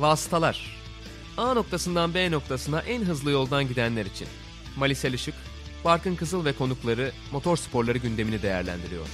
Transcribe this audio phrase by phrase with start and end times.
[0.00, 0.80] Vasıtalar
[1.36, 4.28] A noktasından B noktasına en hızlı yoldan gidenler için.
[4.76, 5.34] Malisel Işık,
[5.84, 9.06] Barkın Kızıl ve konukları motor sporları gündemini değerlendiriyor.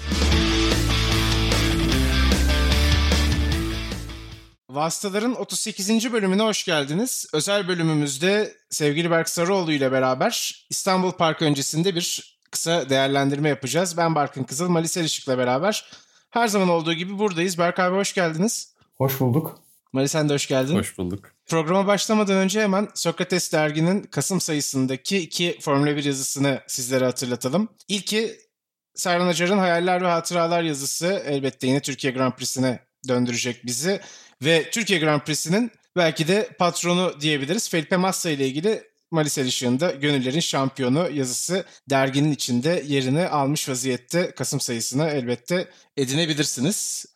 [4.71, 6.12] Vasıtaların 38.
[6.12, 7.27] bölümüne hoş geldiniz.
[7.32, 13.96] Özel bölümümüzde sevgili Berk Sarıoğlu ile beraber İstanbul Park öncesinde bir kısa değerlendirme yapacağız.
[13.96, 15.91] Ben Barkın Kızıl, Malisel Işık'la beraber
[16.30, 17.59] her zaman olduğu gibi buradayız.
[17.59, 18.75] Berk abi hoş geldiniz.
[18.98, 19.65] Hoş bulduk.
[19.96, 20.75] Mali sen de hoş geldin.
[20.75, 21.32] Hoş bulduk.
[21.46, 27.68] Programa başlamadan önce hemen Sokrates derginin Kasım sayısındaki iki Formula 1 yazısını sizlere hatırlatalım.
[27.89, 28.37] İlki
[28.95, 34.01] Serhan Acar'ın Hayaller ve Hatıralar yazısı elbette yine Türkiye Grand Prix'sine döndürecek bizi.
[34.42, 37.70] Ve Türkiye Grand Prix'sinin belki de patronu diyebiliriz.
[37.70, 44.61] Felipe Massa ile ilgili Malisel Işık'ında Gönüllerin Şampiyonu yazısı derginin içinde yerini almış vaziyette Kasım
[44.61, 47.06] sayısını elbette edinebilirsiniz.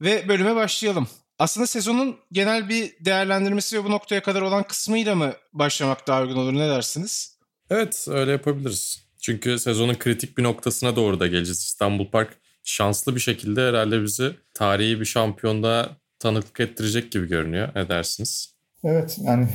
[0.00, 1.08] Ve bölüme başlayalım.
[1.38, 6.36] Aslında sezonun genel bir değerlendirmesi ve bu noktaya kadar olan kısmıyla mı başlamak daha uygun
[6.36, 7.38] olur ne dersiniz?
[7.70, 9.04] Evet öyle yapabiliriz.
[9.20, 11.58] Çünkü sezonun kritik bir noktasına doğru da geleceğiz.
[11.58, 17.68] İstanbul Park şanslı bir şekilde herhalde bizi tarihi bir şampiyonda tanıklık ettirecek gibi görünüyor.
[17.74, 18.54] Ne dersiniz?
[18.84, 19.48] Evet yani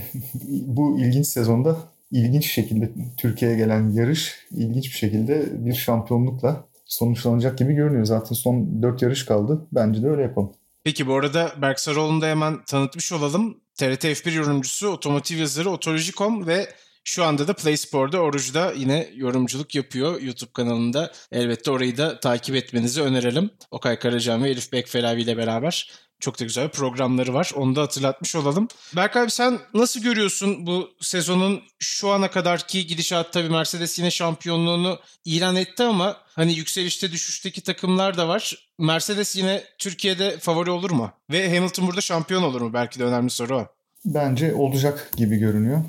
[0.50, 1.78] bu ilginç sezonda
[2.12, 8.06] ilginç şekilde Türkiye'ye gelen yarış ilginç bir şekilde bir şampiyonlukla sonuçlanacak gibi görünüyor.
[8.06, 9.68] Zaten son 4 yarış kaldı.
[9.72, 10.52] Bence de öyle yapalım.
[10.84, 13.62] Peki bu arada Berk Sarıoğlu'nu da hemen tanıtmış olalım.
[13.76, 19.76] TRT F1 yorumcusu, otomotiv yazarı, otoloji.com ve şu anda da Play Spor'da Oruç'da yine yorumculuk
[19.76, 21.12] yapıyor YouTube kanalında.
[21.32, 23.50] Elbette orayı da takip etmenizi önerelim.
[23.72, 27.52] Okay Karacan ve Elif Bekfelavi ile beraber çok da güzel programları var.
[27.56, 28.68] Onu da hatırlatmış olalım.
[28.96, 35.00] Berk abi sen nasıl görüyorsun bu sezonun şu ana kadarki gidişat tabii Mercedes yine şampiyonluğunu
[35.26, 38.70] ilan etti ama hani yükselişte düşüşteki takımlar da var.
[38.80, 41.12] Mercedes yine Türkiye'de favori olur mu?
[41.32, 42.74] Ve Hamilton burada şampiyon olur mu?
[42.74, 43.68] Belki de önemli soru o.
[44.06, 45.82] Bence olacak gibi görünüyor.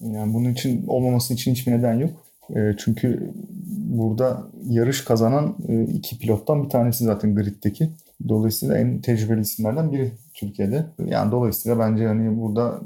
[0.00, 2.10] Yani bunun için olmaması için hiçbir neden yok.
[2.50, 3.30] E, çünkü
[3.76, 7.90] burada yarış kazanan e, iki pilottan bir tanesi zaten griddeki.
[8.28, 10.86] Dolayısıyla en tecrübeli isimlerden biri Türkiye'de.
[11.06, 12.80] Yani dolayısıyla bence hani burada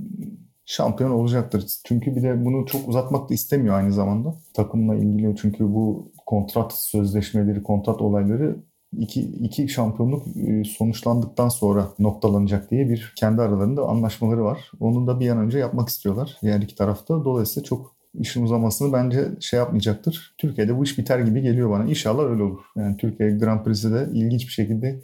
[0.64, 1.64] şampiyon olacaktır.
[1.84, 4.34] Çünkü bir de bunu çok uzatmak da istemiyor aynı zamanda.
[4.54, 8.56] Takımla ilgili çünkü bu kontrat sözleşmeleri, kontrat olayları
[8.98, 14.70] iki, iki şampiyonluk e, sonuçlandıktan sonra noktalanacak diye bir kendi aralarında anlaşmaları var.
[14.80, 16.38] Onu da bir an önce yapmak istiyorlar.
[16.42, 17.24] Yani iki tarafta.
[17.24, 20.34] Dolayısıyla çok işin uzamasını bence şey yapmayacaktır.
[20.38, 21.84] Türkiye'de bu iş biter gibi geliyor bana.
[21.84, 22.60] İnşallah öyle olur.
[22.76, 25.02] Yani Türkiye Grand Prix'si de ilginç bir şekilde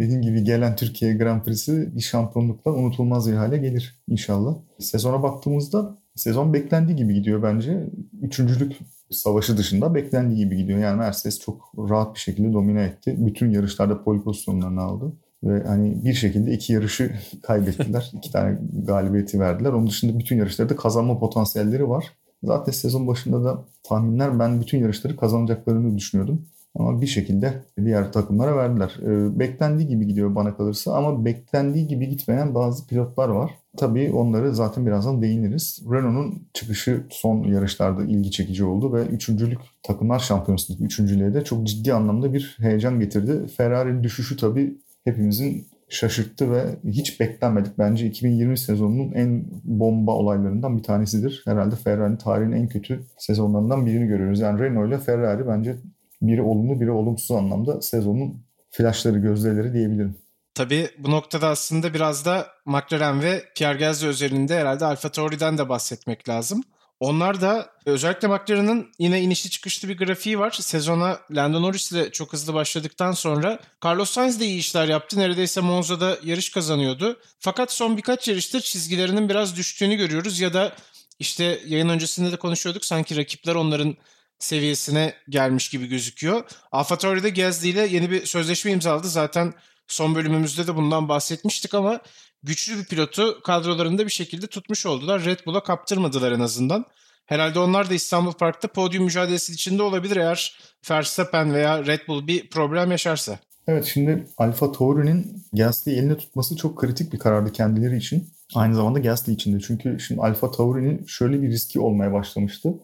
[0.00, 4.54] dediğim gibi gelen Türkiye Grand Prix'si bir şampiyonlukla unutulmaz bir hale gelir inşallah.
[4.78, 7.90] Sezona baktığımızda sezon beklendiği gibi gidiyor bence.
[8.22, 8.78] Üçüncülük
[9.10, 10.78] savaşı dışında beklendiği gibi gidiyor.
[10.78, 13.14] Yani Mercedes çok rahat bir şekilde domine etti.
[13.18, 15.12] Bütün yarışlarda pole pozisyonlarını aldı.
[15.44, 18.10] Ve hani bir şekilde iki yarışı kaybettiler.
[18.12, 19.72] iki tane galibiyeti verdiler.
[19.72, 22.04] Onun dışında bütün yarışlarda kazanma potansiyelleri var.
[22.42, 26.46] Zaten sezon başında da tahminler ben bütün yarışları kazanacaklarını düşünüyordum.
[26.78, 27.54] Ama bir şekilde
[27.84, 28.96] diğer takımlara verdiler.
[29.02, 33.50] E, beklendiği gibi gidiyor bana kalırsa ama beklendiği gibi gitmeyen bazı pilotlar var.
[33.76, 35.82] Tabii onları zaten birazdan değiniriz.
[35.90, 41.94] Renault'un çıkışı son yarışlarda ilgi çekici oldu ve üçüncülük takımlar şampiyonasındaki üçüncülüğe de çok ciddi
[41.94, 43.46] anlamda bir heyecan getirdi.
[43.56, 47.78] Ferrari'nin düşüşü tabii hepimizin şaşırttı ve hiç beklenmedik.
[47.78, 51.42] Bence 2020 sezonunun en bomba olaylarından bir tanesidir.
[51.44, 54.40] Herhalde Ferrari tarihin en kötü sezonlarından birini görüyoruz.
[54.40, 55.76] Yani Renault ile Ferrari bence
[56.22, 60.18] biri olumlu biri olumsuz anlamda sezonun flashları gözleri diyebilirim.
[60.54, 65.68] Tabii bu noktada aslında biraz da McLaren ve Pierre Gasly özelinde herhalde Alfa Tauri'den de
[65.68, 66.62] bahsetmek lazım.
[67.00, 70.50] Onlar da özellikle McLaren'ın yine inişli çıkışlı bir grafiği var.
[70.50, 75.18] Sezona Lando Norris ile çok hızlı başladıktan sonra Carlos Sainz de iyi işler yaptı.
[75.18, 77.16] Neredeyse Monza'da yarış kazanıyordu.
[77.38, 80.72] Fakat son birkaç yarıştır çizgilerinin biraz düştüğünü görüyoruz ya da
[81.18, 83.96] işte yayın öncesinde de konuşuyorduk sanki rakipler onların
[84.40, 86.44] seviyesine gelmiş gibi gözüküyor.
[86.72, 89.08] Alfa Tauri'de Gasly ile yeni bir sözleşme imzaladı.
[89.08, 89.54] Zaten
[89.86, 92.00] son bölümümüzde de bundan bahsetmiştik ama
[92.42, 95.24] güçlü bir pilotu kadrolarında bir şekilde tutmuş oldular.
[95.24, 96.84] Red Bull'a kaptırmadılar en azından.
[97.26, 100.58] Herhalde onlar da İstanbul Park'ta podyum mücadelesi içinde olabilir eğer
[100.90, 103.38] Verstappen veya Red Bull bir problem yaşarsa.
[103.66, 108.28] Evet şimdi Alfa Tauri'nin Gasly'yi elinde tutması çok kritik bir karardı kendileri için.
[108.54, 109.60] Aynı zamanda Gasly için de.
[109.60, 112.74] Çünkü şimdi Alfa Tauri'nin şöyle bir riski olmaya başlamıştı.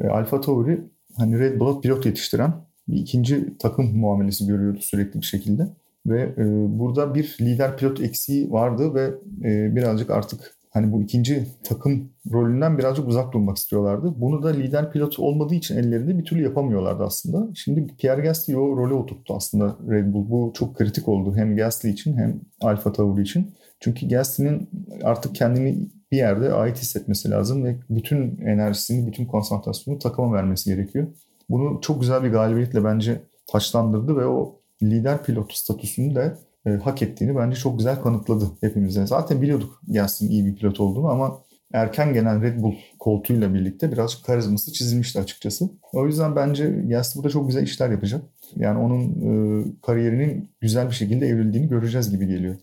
[0.00, 0.80] E, Alfa Tauri
[1.18, 2.52] hani Red Bull'a pilot yetiştiren
[2.88, 5.68] bir ikinci takım muamelesi görüyordu sürekli bir şekilde.
[6.06, 6.44] Ve e,
[6.78, 9.14] burada bir lider pilot eksiği vardı ve
[9.48, 14.14] e, birazcık artık hani bu ikinci takım rolünden birazcık uzak durmak istiyorlardı.
[14.16, 17.48] Bunu da lider pilot olmadığı için ellerinde bir türlü yapamıyorlardı aslında.
[17.54, 20.30] Şimdi Pierre Gasly o role oturttu aslında Red Bull.
[20.30, 23.54] Bu çok kritik oldu hem Gasly için hem Alfa Tauri için.
[23.80, 24.70] Çünkü Gasly'nin
[25.02, 31.06] artık kendini bir yerde ait hissetmesi lazım ve bütün enerjisini, bütün konsantrasyonu takıma vermesi gerekiyor.
[31.50, 36.34] Bunu çok güzel bir galibiyetle bence taçlandırdı ve o lider pilot statüsünü de
[36.66, 39.06] e, hak ettiğini bence çok güzel kanıtladı hepimize.
[39.06, 41.38] Zaten biliyorduk Gasly'nin iyi bir pilot olduğunu ama
[41.72, 45.70] erken gelen Red Bull koltuğuyla birlikte birazcık karizması çizilmişti açıkçası.
[45.92, 48.22] O yüzden bence Gasly burada çok güzel işler yapacak.
[48.56, 52.56] Yani onun e, kariyerinin güzel bir şekilde evrildiğini göreceğiz gibi geliyor.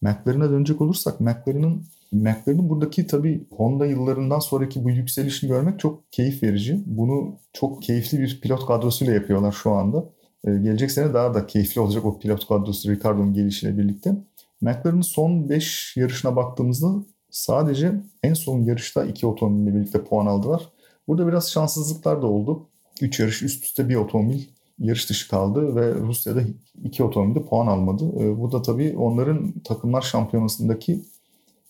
[0.00, 1.82] McLaren'a dönecek olursak McLaren'ın
[2.12, 6.82] McLaren'ın buradaki tabii Honda yıllarından sonraki bu yükselişini görmek çok keyif verici.
[6.86, 10.04] Bunu çok keyifli bir pilot kadrosuyla yapıyorlar şu anda.
[10.44, 14.16] Ee, gelecek sene daha da keyifli olacak o pilot kadrosu Ricardo'nun gelişiyle birlikte.
[14.60, 16.88] McLaren'ın son 5 yarışına baktığımızda
[17.30, 20.72] sadece en son yarışta iki otomobille birlikte puan aldılar.
[21.08, 22.68] Burada biraz şanssızlıklar da oldu.
[23.00, 24.40] 3 yarış üst üste bir otomobil
[24.78, 26.40] yarış dışı kaldı ve Rusya'da
[26.84, 28.12] iki otomobilde puan almadı.
[28.20, 31.04] Ee, bu da tabii onların takımlar şampiyonasındaki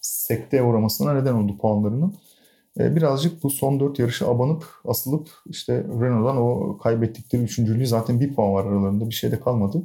[0.01, 2.15] sekteye uğramasına neden oldu puanlarının.
[2.81, 8.35] Ee, birazcık bu son dört yarışı abanıp asılıp işte Renault'dan o kaybettikleri üçüncülüğü zaten bir
[8.35, 9.83] puan var aralarında bir şey de kalmadı.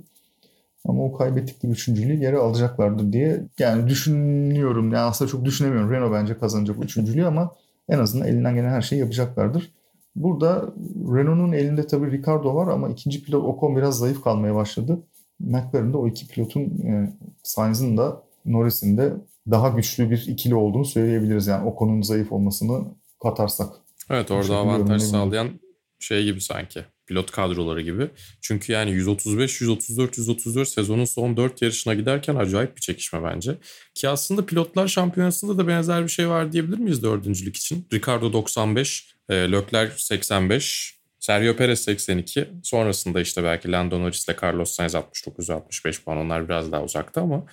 [0.85, 4.85] Ama o kaybettikleri üçüncülüğü geri alacaklardır diye yani düşünüyorum.
[4.85, 5.91] Yani aslında çok düşünemiyorum.
[5.91, 7.55] Renault bence kazanacak üçüncülüğü ama
[7.89, 9.73] en azından elinden gelen her şeyi yapacaklardır.
[10.15, 10.73] Burada
[11.15, 14.99] Renault'un elinde tabii Ricardo var ama ikinci pilot Ocon biraz zayıf kalmaya başladı.
[15.39, 17.13] McLaren'da o iki pilotun e,
[17.43, 19.13] Sainz'ın da Norris'in de
[19.51, 21.47] daha güçlü bir ikili olduğunu söyleyebiliriz.
[21.47, 22.85] Yani Ocon'un zayıf olmasını
[23.23, 23.73] katarsak.
[24.09, 25.49] Evet orada avantaj sağlayan
[25.99, 28.09] şey gibi sanki pilot kadroları gibi.
[28.41, 33.55] Çünkü yani 135, 134, 134 sezonun son 4 yarışına giderken acayip bir çekişme bence.
[33.95, 37.87] Ki aslında pilotlar şampiyonasında da benzer bir şey var diyebilir miyiz dördüncülük için?
[37.93, 42.47] Ricardo 95, e, Leclerc 85, Sergio Perez 82.
[42.63, 46.17] Sonrasında işte belki Lando Norris ile Carlos Sainz 69-65 puan.
[46.17, 47.45] Onlar biraz daha uzakta ama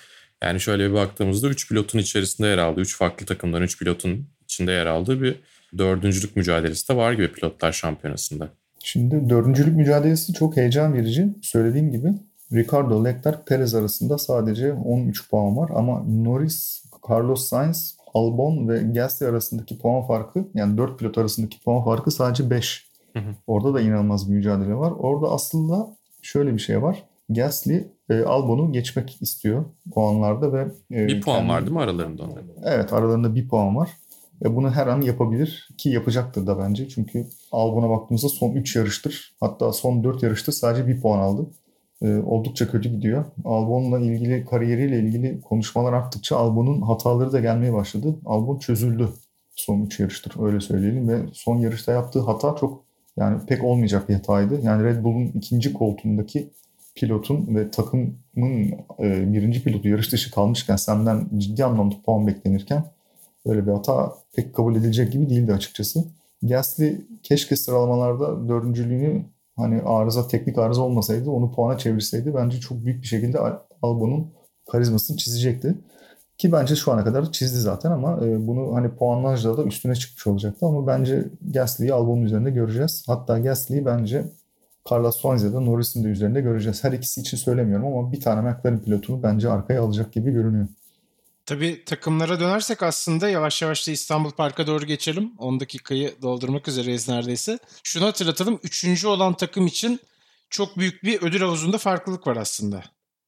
[0.43, 4.73] yani şöyle bir baktığımızda 3 pilotun içerisinde yer aldığı, 3 farklı takımdan 3 pilotun içinde
[4.73, 5.41] yer aldığı bir
[5.79, 8.49] dördüncülük mücadelesi de var gibi pilotlar şampiyonasında.
[8.85, 11.29] Şimdi dördüncülük mücadelesi çok heyecan verici.
[11.43, 12.13] Söylediğim gibi
[12.53, 19.27] Ricardo, Leclerc, Perez arasında sadece 13 puan var ama Norris, Carlos Sainz, Albon ve Gasly
[19.27, 22.87] arasındaki puan farkı yani 4 pilot arasındaki puan farkı sadece 5.
[23.13, 23.35] Hı hı.
[23.47, 24.93] Orada da inanılmaz bir mücadele var.
[24.99, 27.03] Orada aslında şöyle bir şey var.
[27.31, 29.65] Gasly e, Albon'u geçmek istiyor
[29.95, 31.53] puanlarda ve e, bir puan kendi...
[31.53, 32.23] var değil mi aralarında?
[32.65, 33.91] Evet aralarında bir puan var.
[34.43, 36.89] Ve bunu her an yapabilir ki yapacaktır da bence.
[36.89, 41.51] Çünkü Albon'a baktığımızda son 3 yarıştır hatta son 4 yarıştır sadece bir puan aldı.
[42.03, 43.25] Ee, oldukça kötü gidiyor.
[43.45, 48.17] Albon'la ilgili kariyeriyle ilgili konuşmalar arttıkça Albon'un hataları da gelmeye başladı.
[48.27, 49.09] Albon çözüldü
[49.55, 52.85] son 3 yarıştır öyle söyleyelim ve son yarışta yaptığı hata çok
[53.17, 54.61] yani pek olmayacak bir hataydı.
[54.63, 56.51] Yani Red Bull'un ikinci koltuğundaki
[56.95, 58.15] pilotun ve takımın
[59.01, 62.85] e, birinci pilotu yarış dışı kalmışken senden ciddi anlamda puan beklenirken
[63.47, 66.05] böyle bir hata pek kabul edilecek gibi değildi açıkçası.
[66.43, 69.25] Gasly keşke sıralamalarda dördüncülüğünü
[69.57, 73.39] hani arıza teknik arıza olmasaydı onu puana çevirseydi bence çok büyük bir şekilde
[73.83, 74.33] Albon'un
[74.73, 75.75] karizmasını çizecekti.
[76.39, 80.27] Ki bence şu ana kadar çizdi zaten ama e, bunu hani puanlajda da üstüne çıkmış
[80.27, 83.05] olacaktı ama bence Gasly'yi Albon'un üzerinde göreceğiz.
[83.07, 84.25] Hatta Gasly'yi bence
[84.91, 86.85] Carlos Sainz ya da Norris'in de üzerinde göreceğiz.
[86.85, 90.67] Her ikisi için söylemiyorum ama bir tane McLaren pilotunu bence arkaya alacak gibi görünüyor.
[91.47, 95.33] Tabii takımlara dönersek aslında yavaş yavaş da İstanbul Park'a doğru geçelim.
[95.39, 97.59] 10 dakikayı doldurmak üzereyiz neredeyse.
[97.85, 98.61] Şunu hatırlatalım.
[98.63, 100.01] Üçüncü olan takım için
[100.51, 102.83] çok büyük bir ödül havuzunda farklılık var aslında.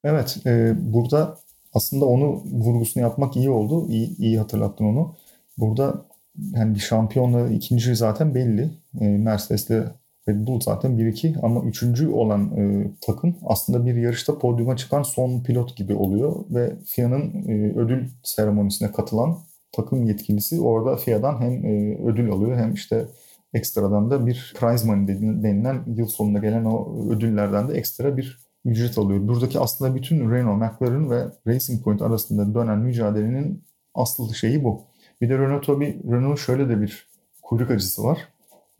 [0.04, 0.38] Evet.
[0.46, 1.38] E, burada
[1.74, 3.88] aslında onu vurgusunu yapmak iyi oldu.
[3.90, 5.14] İyi, iyi hatırlattın onu.
[5.58, 6.04] Burada
[6.52, 8.70] yani bir şampiyonla ikinci zaten belli.
[9.00, 9.84] E, Mercedes'le
[10.28, 15.42] Red Bull zaten 1-2 ama üçüncü olan e, takım aslında bir yarışta podyuma çıkan son
[15.42, 19.38] pilot gibi oluyor ve FIA'nın e, ödül seremonisine katılan
[19.72, 23.06] takım yetkilisi orada FIA'dan hem e, ödül alıyor hem işte
[23.54, 25.08] ekstradan da bir prize money
[25.42, 29.28] denilen yıl sonunda gelen o ödüllerden de ekstra bir ücret alıyor.
[29.28, 33.64] Buradaki aslında bütün Renault, McLaren ve Racing Point arasında dönen mücadelenin
[33.94, 34.80] asıl şeyi bu.
[35.20, 37.08] Bir de Renault tabii Renault şöyle de bir
[37.42, 38.31] kuyruk acısı var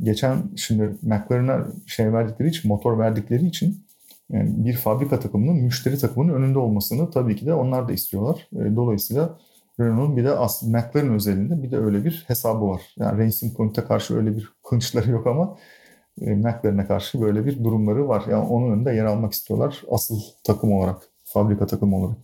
[0.02, 3.86] geçen şimdi McLaren'a şey verdikleri için, motor verdikleri için
[4.30, 8.48] yani bir fabrika takımının müşteri takımının önünde olmasını tabii ki de onlar da istiyorlar.
[8.52, 9.38] E, dolayısıyla
[9.80, 12.82] Renault'un bir de aslında McLaren özelinde bir de öyle bir hesabı var.
[12.98, 15.58] Yani Racing Point'e karşı öyle bir kınçları yok ama
[16.20, 18.24] e, McLaren'e karşı böyle bir durumları var.
[18.30, 22.18] Yani onun önünde yer almak istiyorlar asıl takım olarak, fabrika takımı olarak.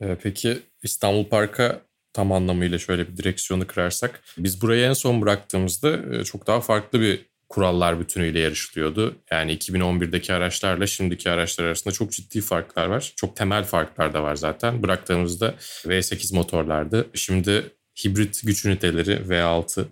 [0.00, 1.80] E, peki İstanbul Park'a
[2.12, 4.22] tam anlamıyla şöyle bir direksiyonu kırarsak.
[4.38, 9.16] Biz burayı en son bıraktığımızda e, çok daha farklı bir kurallar bütünüyle yarışılıyordu.
[9.30, 13.12] Yani 2011'deki araçlarla şimdiki araçlar arasında çok ciddi farklar var.
[13.16, 14.82] Çok temel farklar da var zaten.
[14.82, 17.06] Bıraktığımızda V8 motorlardı.
[17.14, 17.70] Şimdi
[18.04, 19.84] hibrit güç üniteleri V6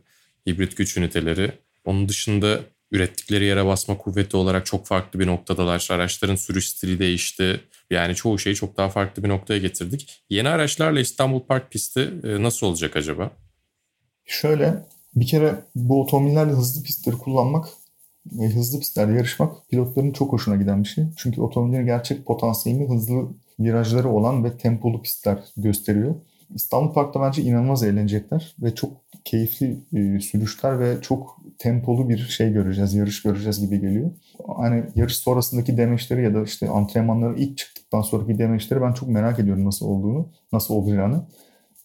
[0.48, 1.52] hibrit güç üniteleri.
[1.84, 2.60] Onun dışında
[2.96, 5.88] ürettikleri yere basma kuvveti olarak çok farklı bir noktadalar.
[5.90, 7.60] Araçların sürüş stili değişti.
[7.90, 10.24] Yani çoğu şeyi çok daha farklı bir noktaya getirdik.
[10.30, 13.30] Yeni araçlarla İstanbul Park pisti e, nasıl olacak acaba?
[14.24, 17.68] Şöyle bir kere bu otomobillerle hızlı pistleri kullanmak
[18.32, 21.04] ve hızlı pistlerde yarışmak pilotların çok hoşuna giden bir şey.
[21.16, 23.28] Çünkü otomobillerin gerçek potansiyelini hızlı
[23.60, 26.14] virajları olan ve tempolu pistler gösteriyor.
[26.54, 32.52] İstanbul Park'ta bence inanılmaz eğlenecekler ve çok keyifli e, sürüşler ve çok tempolu bir şey
[32.52, 34.10] göreceğiz, yarış göreceğiz gibi geliyor.
[34.56, 39.38] Hani yarış sonrasındaki demeçleri ya da işte antrenmanları ilk çıktıktan sonraki demeçleri ben çok merak
[39.38, 41.26] ediyorum nasıl olduğunu, nasıl olacağını.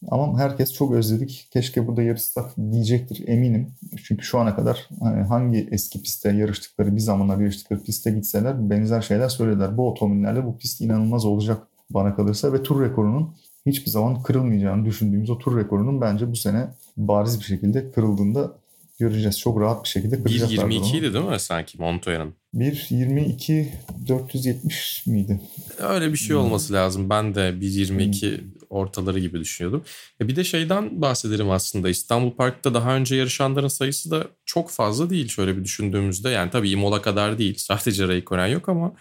[0.08, 1.50] Ama herkes çok özledik.
[1.54, 3.74] Keşke burada yarışsak diyecektir eminim.
[4.04, 9.02] Çünkü şu ana kadar hani hangi eski pistte yarıştıkları, bir zamanlar yarıştıkları piste gitseler benzer
[9.02, 9.78] şeyler söylediler.
[9.78, 15.30] Bu otomobillerle bu pist inanılmaz olacak bana kalırsa ve tur rekorunun hiçbir zaman kırılmayacağını düşündüğümüz
[15.30, 18.62] o tur rekorunun bence bu sene bariz bir şekilde kırıldığında
[19.02, 19.40] göreceğiz.
[19.40, 22.34] Çok rahat bir şekilde kıracaklar 1.22 idi değil mi sanki Montoya'nın?
[22.56, 23.66] 1.22
[24.08, 25.42] 470 miydi?
[25.78, 26.44] Öyle bir şey hmm.
[26.44, 27.10] olması lazım.
[27.10, 28.48] Ben de 1.22 hmm.
[28.70, 29.84] ortaları gibi düşünüyordum.
[30.22, 31.90] E bir de şeyden bahsedelim aslında.
[31.90, 36.30] İstanbul Park'ta daha önce yarışanların sayısı da çok fazla değil şöyle bir düşündüğümüzde.
[36.30, 37.56] Yani tabii Imola kadar değil.
[37.58, 38.94] Sadece Raikkonen yok ama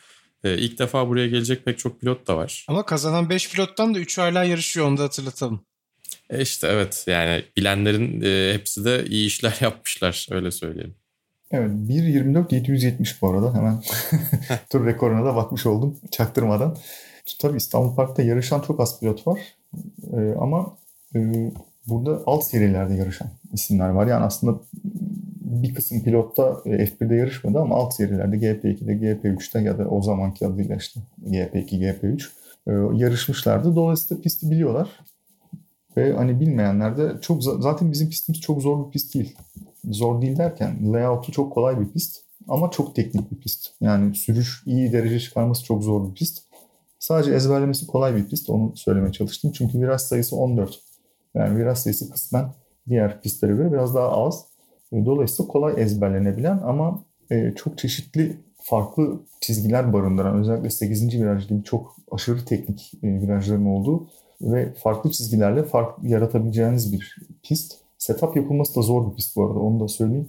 [0.44, 2.66] e, ilk defa buraya gelecek pek çok pilot da var.
[2.68, 5.61] Ama kazanan 5 pilottan da 3 hala yarışıyor onu da hatırlatalım.
[6.30, 10.94] E işte evet yani bilenlerin e, hepsi de iyi işler yapmışlar öyle söyleyelim.
[11.50, 13.82] Evet 1.24.770 bu arada hemen
[14.70, 16.76] tur rekoruna da bakmış oldum çaktırmadan.
[17.38, 19.40] Tabii İstanbul Park'ta yarışan çok az pilot var
[20.12, 20.76] ee, ama
[21.14, 21.20] e,
[21.87, 24.06] burada alt serilerde yarışan isimler var.
[24.06, 24.61] Yani aslında
[25.50, 30.76] bir kısım pilotta F1'de yarışmadı ama alt serilerde GP2'de, GP3'te ya da o zamanki adıyla
[30.76, 32.26] işte GP2, GP3
[32.66, 33.76] e, yarışmışlardı.
[33.76, 34.88] Dolayısıyla pisti biliyorlar.
[35.97, 39.37] Ve hani bilmeyenler de çok zaten bizim pistimiz çok zor bir pist değil.
[39.85, 42.16] Zor değil derken layout'u çok kolay bir pist
[42.49, 43.69] ama çok teknik bir pist.
[43.80, 46.42] Yani sürüş iyi derece çıkarması çok zor bir pist.
[46.99, 48.50] Sadece ezberlemesi kolay bir pist.
[48.50, 49.52] Onu söylemeye çalıştım.
[49.52, 50.80] Çünkü viraj sayısı 14.
[51.35, 52.52] Yani viraj sayısı kısmen
[52.88, 54.50] diğer pistlere göre biraz daha az.
[54.92, 61.20] Dolayısıyla kolay ezberlenebilen ama e, çok çeşitli farklı çizgiler barındıran özellikle 8.
[61.20, 64.06] viraj gibi çok aşırı teknik e, virajların olduğu
[64.42, 67.75] ve farklı çizgilerle fark yaratabileceğiniz bir pist.
[67.99, 70.28] Setup yapılması da zor bir pist bu arada onu da söyleyeyim.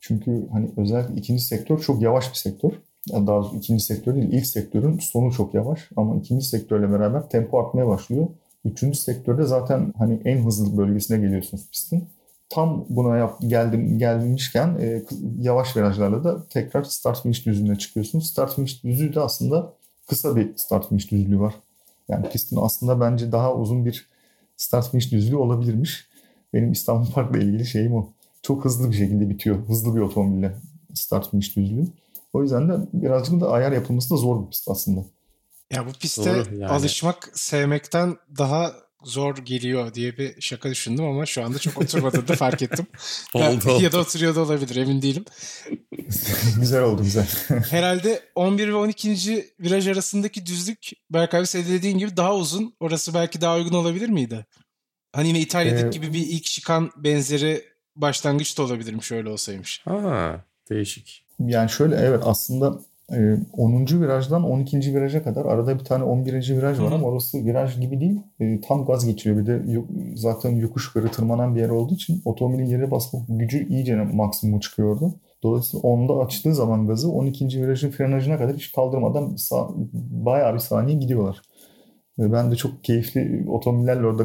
[0.00, 2.72] Çünkü hani özellikle ikinci sektör çok yavaş bir sektör.
[3.08, 7.28] Yani daha doğrusu ikinci sektör değil, ilk sektörün sonu çok yavaş ama ikinci sektörle beraber
[7.28, 8.26] tempo artmaya başlıyor.
[8.64, 12.08] Üçüncü sektörde zaten hani en hızlı bölgesine geliyorsunuz pistin.
[12.48, 15.02] Tam buna yap, geldim gelmişken e,
[15.40, 18.26] yavaş virajlarla da tekrar start finish düzlüğüne çıkıyorsunuz.
[18.26, 19.72] Start finish düzlüğü de aslında
[20.08, 21.54] kısa bir start finish düzlüğü var.
[22.08, 24.06] Yani pistin aslında bence daha uzun bir
[24.56, 26.08] start finish düzlüğü olabilirmiş.
[26.54, 28.08] Benim İstanbul Park'la ilgili şeyim o.
[28.42, 29.68] Çok hızlı bir şekilde bitiyor.
[29.68, 30.54] Hızlı bir otomobille
[30.94, 31.86] start finish düzlüğü.
[32.32, 35.04] O yüzden de birazcık da ayar yapılması da zor bir pist aslında.
[35.72, 36.66] Ya bu piste yani.
[36.66, 38.72] alışmak sevmekten daha
[39.04, 42.86] zor geliyor diye bir şaka düşündüm ama şu anda çok oturmadığını fark ettim.
[43.34, 43.82] oldu, oldu.
[43.82, 45.24] Ya da oturuyor da olabilir emin değilim.
[46.60, 47.26] güzel oldu güzel.
[47.70, 49.52] Herhalde 11 ve 12.
[49.60, 52.74] viraj arasındaki düzlük Berk abi senin dediğin gibi daha uzun.
[52.80, 54.46] Orası belki daha uygun olabilir miydi?
[55.12, 57.64] Hani yine İtalya'daki ee, gibi bir ilk şikan benzeri
[57.96, 59.80] başlangıç da olabilirmiş öyle olsaymış.
[59.84, 61.24] Ha, değişik.
[61.38, 63.16] Yani şöyle evet aslında 10.
[63.16, 64.94] Ee, virajdan 12.
[64.94, 66.56] viraja kadar arada bir tane 11.
[66.56, 68.20] viraj var ama orası viraj gibi değil.
[68.40, 69.36] Ee, tam gaz geçiyor.
[69.36, 69.62] Bir de
[70.14, 75.14] zaten yokuş yukarı tırmanan bir yer olduğu için otomobilin yere basma gücü iyice maksimum çıkıyordu.
[75.42, 77.62] Dolayısıyla onda açtığı zaman gazı 12.
[77.62, 79.68] virajın frenajına kadar hiç kaldırmadan sağ,
[80.10, 81.42] bayağı bir saniye gidiyorlar.
[82.18, 84.24] Ben de çok keyifli otomobillerle orada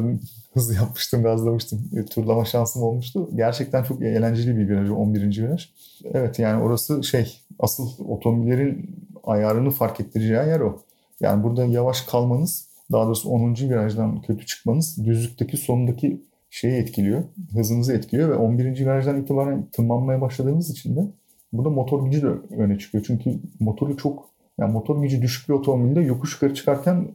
[0.54, 1.90] hızlı yapmıştım, gazlamıştım.
[1.96, 3.30] E, turlama şansım olmuştu.
[3.34, 5.42] Gerçekten çok eğlenceli bir viraj, 11.
[5.42, 5.68] viraj.
[6.04, 8.90] Evet yani orası şey, asıl otomobillerin
[9.24, 10.82] ayarını fark ettireceği yer o.
[11.20, 13.54] Yani burada yavaş kalmanız, daha doğrusu 10.
[13.54, 16.20] virajdan kötü çıkmanız düzlükteki sonundaki
[16.50, 18.80] şeyi etkiliyor, hızınızı etkiliyor ve 11.
[18.80, 21.00] virajdan itibaren tırmanmaya başladığınız için de
[21.52, 23.04] burada motor gücü de öne çıkıyor.
[23.06, 27.08] Çünkü motoru çok yani motor gücü düşük bir otomobilde yokuş yukarı çıkarken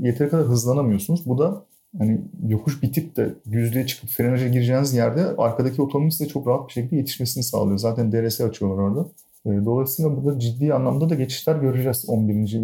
[0.00, 1.26] yeteri kadar hızlanamıyorsunuz.
[1.26, 1.64] Bu da
[1.98, 6.72] hani yokuş bitip de düzlüğe çıkıp frenaja gireceğiniz yerde arkadaki otomobil size çok rahat bir
[6.72, 7.78] şekilde yetişmesini sağlıyor.
[7.78, 9.06] Zaten DRS açıyorlar orada.
[9.46, 12.60] E, dolayısıyla burada ciddi anlamda da geçişler göreceğiz 11.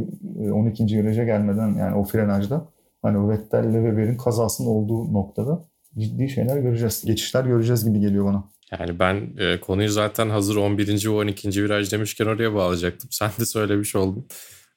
[0.52, 0.84] 12.
[0.86, 2.68] viraja gelmeden yani o frenajda.
[3.02, 5.64] Hani Vettel'le Weber'in kazasının olduğu noktada.
[5.98, 7.04] ciddi şeyler göreceğiz.
[7.04, 8.44] Geçişler göreceğiz gibi geliyor bana.
[8.78, 11.06] Yani ben e, konuyu zaten hazır 11.
[11.06, 11.64] ve 12.
[11.64, 13.10] viraj demişken oraya bağlayacaktım.
[13.12, 14.26] Sen de söylemiş oldun.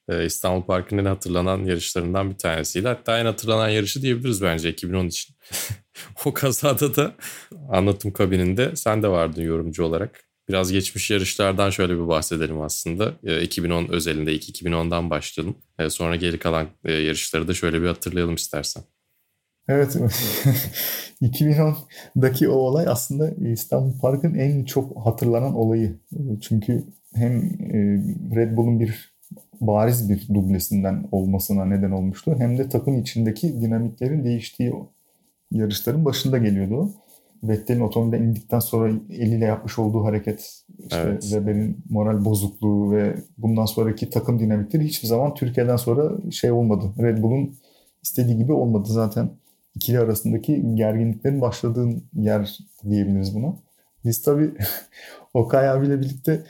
[0.08, 2.88] E, İstanbul Parkı'nın hatırlanan yarışlarından bir tanesiyle.
[2.88, 5.34] Hatta en hatırlanan yarışı diyebiliriz bence 2010 için.
[6.24, 7.14] o kazada da
[7.70, 10.25] anlatım kabininde sen de vardın yorumcu olarak.
[10.48, 13.12] Biraz geçmiş yarışlardan şöyle bir bahsedelim aslında.
[13.24, 15.56] E, 2010 özelinde ilk 2010'dan başlayalım.
[15.78, 18.82] E, sonra geri kalan e, yarışları da şöyle bir hatırlayalım istersen.
[19.68, 19.96] Evet.
[21.22, 25.98] 2010'daki o olay aslında İstanbul Park'ın en çok hatırlanan olayı.
[26.40, 26.84] Çünkü
[27.14, 27.78] hem e,
[28.36, 29.16] Red Bull'un bir
[29.60, 32.34] bariz bir dublesinden olmasına neden olmuştu.
[32.38, 34.72] Hem de takım içindeki dinamiklerin değiştiği
[35.50, 37.05] yarışların başında geliyordu o.
[37.48, 41.22] Vettel'in otomobilden indikten sonra eliyle yapmış olduğu hareket, işte evet.
[41.22, 46.92] Weber'in moral bozukluğu ve bundan sonraki takım dinamikleri hiçbir zaman Türkiye'den sonra şey olmadı.
[46.98, 47.56] Red Bull'un
[48.02, 49.30] istediği gibi olmadı zaten.
[49.74, 52.58] ikili arasındaki gerginliklerin başladığı yer
[52.90, 53.56] diyebiliriz buna.
[54.04, 54.50] Biz tabii
[55.34, 56.44] Okay abiyle birlikte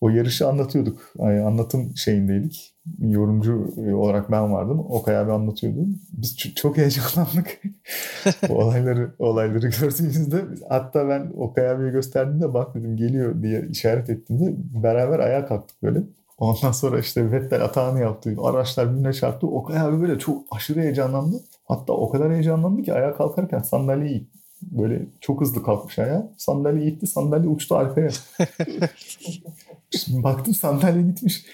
[0.00, 1.12] o yarışı anlatıyorduk.
[1.18, 2.73] Yani anlatım şeyindeydik.
[2.98, 4.80] Yorumcu e, olarak ben vardım.
[4.88, 5.78] Okay abi anlatıyordu.
[6.12, 7.62] Biz çok heyecanlandık.
[8.48, 14.54] o olayları olayları gördüğümüzde hatta ben Okay abiye gösterdiğimde bak dedim geliyor diye işaret ettiğimde
[14.82, 16.02] beraber ayağa kalktık böyle.
[16.38, 18.36] Ondan sonra işte Vettel atağını yaptı.
[18.42, 19.46] Araçlar birbirine çarptı.
[19.46, 21.40] Okay abi böyle çok aşırı heyecanlandı.
[21.64, 24.26] Hatta o kadar heyecanlandı ki ayağa kalkarken sandalyeyi
[24.62, 26.32] böyle çok hızlı kalkmış ayağa.
[26.36, 28.10] Sandalye itti, sandalye uçtu arkaya.
[30.08, 31.44] Baktım sandalye gitmiş.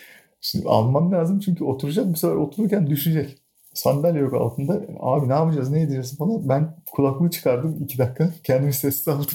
[0.40, 3.38] Şimdi almam lazım çünkü oturacak bu sefer otururken düşecek.
[3.74, 4.82] Sandalye yok altında.
[5.00, 6.48] Abi ne yapacağız ne edeceğiz falan.
[6.48, 8.30] Ben kulaklığı çıkardım iki dakika.
[8.44, 9.26] Kendimi sessiz aldım.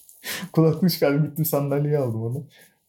[0.52, 2.44] kulaklığı çıkardım gittim sandalyeyi aldım onu.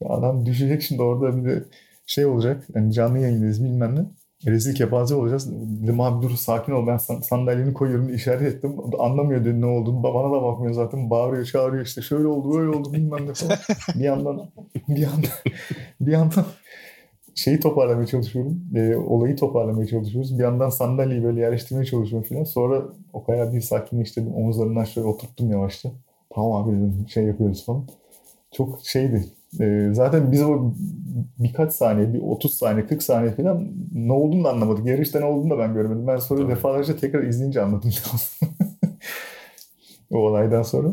[0.05, 1.63] Adam düşecek şimdi orada bir de
[2.05, 2.67] şey olacak.
[2.75, 4.05] Yani canlı yayındayız bilmem ne
[4.46, 5.51] rezil kepaze olacağız.
[5.84, 8.75] Dedim abi dur sakin ol ben sandalyeni koyuyorum işaret ettim.
[9.00, 10.03] Anlamıyor dedi ne olduğunu.
[10.03, 11.10] Bana da bakmıyor zaten.
[11.10, 13.58] Bağırıyor çağırıyor işte şöyle oldu böyle oldu bilmem ne falan.
[13.96, 14.50] bir yandan
[14.88, 15.29] bir yandan
[16.01, 16.46] bir yandan
[17.36, 18.62] şeyi toparlamaya çalışıyorum.
[18.75, 20.38] E, olayı toparlamaya çalışıyoruz.
[20.38, 22.44] Bir yandan sandalyeyi böyle yerleştirmeye çalışıyorum falan.
[22.44, 24.36] Sonra o kadar bir sakinleştirdim.
[24.36, 25.92] Omuzlarından şöyle oturttum yavaşça.
[26.36, 27.88] Tamam abi dedim şey yapıyoruz falan.
[28.51, 29.25] Çok şeydi
[29.59, 30.74] e, zaten biz o
[31.40, 34.86] birkaç saniye, bir 30 saniye, 40 saniye falan ne olduğunu da anlamadık.
[34.86, 36.07] Yarışta ne olduğunu da ben görmedim.
[36.07, 36.51] Ben sonra Tabii.
[36.51, 37.92] defalarca tekrar izleyince anladım.
[40.12, 40.90] o olaydan sonra.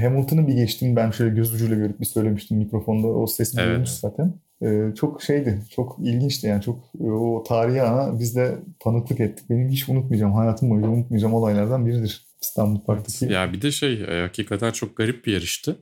[0.00, 3.08] Hamilton'ın bir geçtiğini ben şöyle göz ucuyla görüp bir söylemiştim mikrofonda.
[3.08, 3.70] O sesi evet.
[3.70, 4.34] duymuş zaten.
[4.62, 6.62] Ee, çok şeydi, çok ilginçti yani.
[6.62, 9.50] Çok e, o tarihi ana biz de tanıklık ettik.
[9.50, 12.26] Benim hiç unutmayacağım, hayatım boyunca unutmayacağım olaylardan biridir.
[12.42, 13.32] İstanbul Park'taki.
[13.32, 15.76] Ya bir de şey e, hakikaten çok garip bir yarıştı.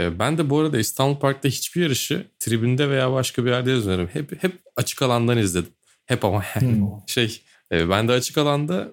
[0.00, 4.08] Ee, ben de bu arada İstanbul Park'ta hiçbir yarışı tribünde veya başka bir yerde izlemedim.
[4.12, 5.72] Hep hep açık alandan izledim.
[6.06, 6.88] Hep ama hmm.
[7.06, 8.92] şey e, ben de açık alanda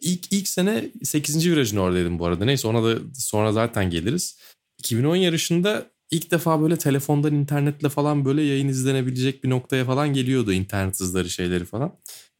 [0.00, 1.50] ilk ilk sene 8.
[1.50, 2.44] virajın oradaydım bu arada.
[2.44, 4.38] Neyse ona da sonra zaten geliriz.
[4.78, 10.52] 2010 yarışında ilk defa böyle telefondan internetle falan böyle yayın izlenebilecek bir noktaya falan geliyordu
[10.52, 11.92] internet hızları şeyleri falan.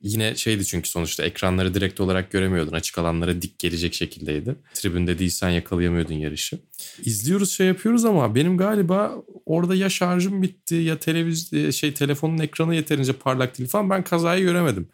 [0.02, 2.72] Yine şeydi çünkü sonuçta ekranları direkt olarak göremiyordun.
[2.72, 4.56] Açık alanlara dik gelecek şekildeydi.
[4.74, 6.58] Tribünde değilsen yakalayamıyordun yarışı.
[7.04, 9.14] İzliyoruz şey yapıyoruz ama benim galiba
[9.46, 14.04] orada ya şarjım bitti ya televiz e, şey telefonun ekranı yeterince parlak değil falan ben
[14.04, 14.88] kazayı göremedim.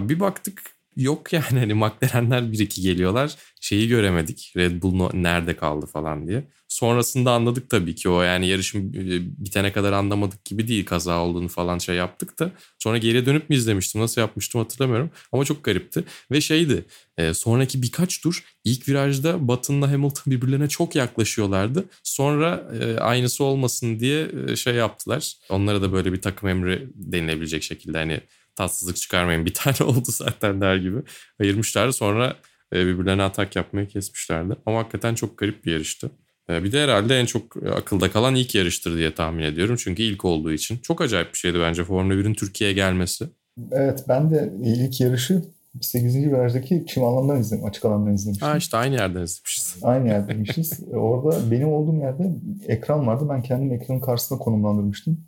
[0.00, 0.62] Bir baktık
[0.96, 3.36] yok yani hani McLaren'ler bir iki geliyorlar.
[3.60, 4.52] Şeyi göremedik.
[4.56, 6.44] Red Bull nerede kaldı falan diye.
[6.76, 11.48] Sonrasında anladık tabii ki o yani yarışın e, bitene kadar anlamadık gibi değil kaza olduğunu
[11.48, 12.50] falan şey yaptık da.
[12.78, 16.04] Sonra geriye dönüp mü izlemiştim nasıl yapmıştım hatırlamıyorum ama çok garipti.
[16.30, 16.84] Ve şeydi
[17.18, 21.84] e, sonraki birkaç tur ilk virajda Button'la Hamilton birbirlerine çok yaklaşıyorlardı.
[22.02, 25.32] Sonra e, aynısı olmasın diye şey yaptılar.
[25.48, 28.20] Onlara da böyle bir takım emri denilebilecek şekilde hani
[28.54, 30.98] tatsızlık çıkarmayın bir tane oldu zaten der gibi
[31.40, 31.92] ayırmışlardı.
[31.92, 32.36] Sonra
[32.72, 34.54] birbirlerine atak yapmayı kesmişlerdi.
[34.66, 36.10] Ama hakikaten çok garip bir yarıştı.
[36.50, 39.76] E, bir de herhalde en çok akılda kalan ilk yarıştır diye tahmin ediyorum.
[39.78, 40.78] Çünkü ilk olduğu için.
[40.78, 43.24] Çok acayip bir şeydi bence Formula 1'in Türkiye'ye gelmesi.
[43.72, 45.42] Evet ben de ilk yarışı
[45.80, 46.16] 8.
[46.16, 47.64] virajdaki çim alanından izledim.
[47.64, 48.48] Açık alandan izlemiştim.
[48.48, 49.76] Ha işte aynı yerden izlemişiz.
[49.82, 50.80] Aynı yerdeymişiz.
[50.92, 52.32] Orada benim olduğum yerde
[52.68, 53.26] ekran vardı.
[53.28, 55.20] Ben kendim ekranın karşısına konumlandırmıştım.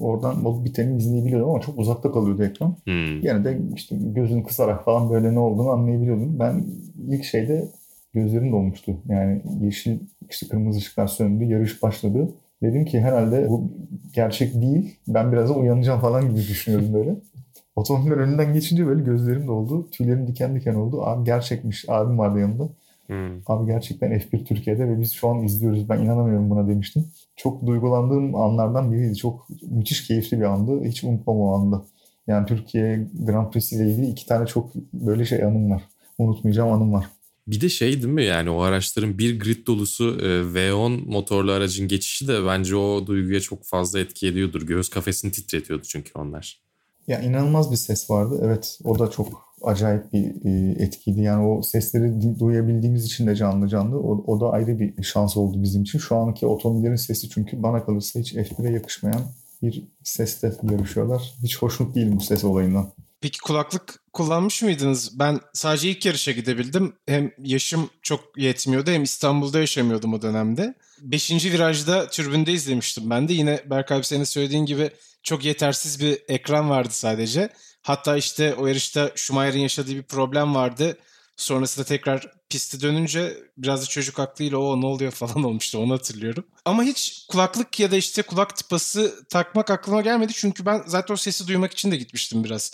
[0.00, 2.76] Oradan olup biteni izleyebiliyordum ama çok uzakta kalıyordu ekran.
[2.84, 3.16] Hmm.
[3.16, 6.38] Yine de işte gözünü kısarak falan böyle ne olduğunu anlayabiliyordum.
[6.38, 6.66] Ben
[7.08, 7.68] ilk şeyde
[8.14, 8.96] gözlerim dolmuştu.
[9.08, 9.98] Yani yeşil
[10.30, 12.28] işte kırmızı ışıklar söndü, yarış başladı.
[12.62, 13.72] Dedim ki herhalde bu
[14.12, 14.96] gerçek değil.
[15.08, 17.16] Ben biraz da uyanacağım falan gibi düşünüyordum böyle.
[17.76, 19.90] Otomobiller önünden geçince böyle gözlerim doldu.
[19.90, 21.02] Tüylerim diken diken oldu.
[21.02, 21.84] Abi gerçekmiş.
[21.88, 22.68] Abim vardı yanımda.
[23.06, 23.40] Hmm.
[23.46, 25.88] Abi gerçekten F1 Türkiye'de ve biz şu an izliyoruz.
[25.88, 27.04] Ben inanamıyorum buna demiştim.
[27.36, 29.16] Çok duygulandığım anlardan biriydi.
[29.16, 30.84] Çok müthiş keyifli bir andı.
[30.84, 31.82] Hiç unutmam o anda.
[32.26, 35.82] Yani Türkiye Grand Prix ile ilgili iki tane çok böyle şey anım var.
[36.18, 37.06] Unutmayacağım anım var.
[37.46, 41.88] Bir de şey değil mi yani o araçların bir grid dolusu e, V10 motorlu aracın
[41.88, 44.62] geçişi de bence o duyguya çok fazla etki ediyordur.
[44.62, 46.60] Göğüs kafesini titretiyordu çünkü onlar.
[47.08, 48.40] Ya inanılmaz bir ses vardı.
[48.42, 51.20] Evet o da çok acayip bir e, etkiydi.
[51.20, 53.98] Yani o sesleri duyabildiğimiz için de canlı canlı.
[53.98, 55.98] O, o da ayrı bir şans oldu bizim için.
[55.98, 59.22] Şu anki otomobillerin sesi çünkü bana kalırsa hiç F1'e yakışmayan
[59.62, 61.34] bir sesle yarışıyorlar.
[61.42, 62.92] Hiç hoşnut değilim bu ses olayından.
[63.20, 65.18] Peki kulaklık kullanmış mıydınız?
[65.18, 66.96] Ben sadece ilk yarışa gidebildim.
[67.06, 70.74] Hem yaşım çok yetmiyordu hem İstanbul'da yaşamıyordum o dönemde.
[71.00, 73.32] Beşinci virajda türbünde izlemiştim ben de.
[73.32, 74.90] Yine Berkay senin söylediğin gibi
[75.22, 77.50] çok yetersiz bir ekran vardı sadece.
[77.82, 80.98] Hatta işte o yarışta Schumacher'in yaşadığı bir problem vardı.
[81.36, 86.46] Sonrasında tekrar pisti dönünce biraz da çocuk aklıyla o ne oluyor falan olmuştu onu hatırlıyorum.
[86.64, 90.32] Ama hiç kulaklık ya da işte kulak tıpası takmak aklıma gelmedi.
[90.36, 92.72] Çünkü ben zaten o sesi duymak için de gitmiştim biraz.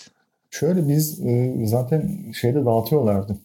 [0.52, 3.36] Şöyle biz e, zaten şeyde dağıtıyorlardı.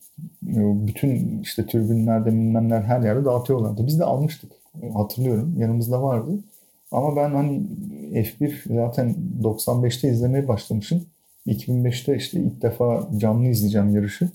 [0.48, 3.88] E, bütün işte türbinlerde bilmemler her yerde dağıtıyorlardı.
[3.88, 4.52] Biz de almıştık.
[4.94, 6.32] Hatırlıyorum yanımızda vardı.
[6.92, 7.62] Ama ben hani
[8.14, 11.06] F1 zaten 95'te izlemeye başlamışım.
[11.48, 14.30] 2005'te işte ilk defa canlı izleyeceğim yarışı.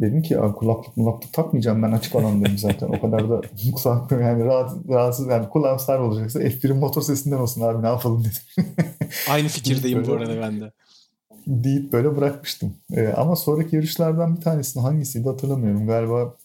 [0.00, 2.88] Dedim ki kulaklık mulaklık takmayacağım ben açık alandayım zaten.
[2.88, 3.40] O kadar da
[3.74, 8.24] kulak yani rahat, rahatsız yani kulağım sar olacaksa F1'in motor sesinden olsun abi ne yapalım
[8.24, 8.72] dedim.
[9.30, 10.72] Aynı fikirdeyim bu arada ben de.
[11.46, 12.74] Deyip böyle bırakmıştım.
[12.92, 15.86] Ee, ama sonraki yarışlardan bir tanesini hangisiydi hatırlamıyorum.
[15.86, 16.36] Galiba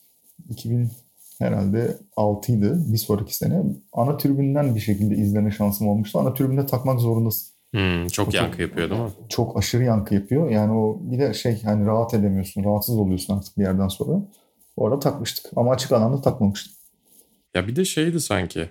[0.49, 0.91] 2000
[1.39, 3.63] herhalde 6'ydı bir sonraki sene.
[3.93, 6.19] Ana tribünden bir şekilde izleme şansım olmuştu.
[6.19, 7.47] Ana tribünde takmak zorundasın.
[7.71, 9.09] Hmm, çok o yankı çok, yapıyor değil mi?
[9.29, 10.49] Çok aşırı yankı yapıyor.
[10.49, 12.63] Yani o bir de şey hani rahat edemiyorsun.
[12.63, 14.21] Rahatsız oluyorsun artık bir yerden sonra.
[14.77, 15.51] Orada takmıştık.
[15.55, 16.77] Ama açık alanda takmamıştık.
[17.55, 18.69] Ya bir de şeydi sanki.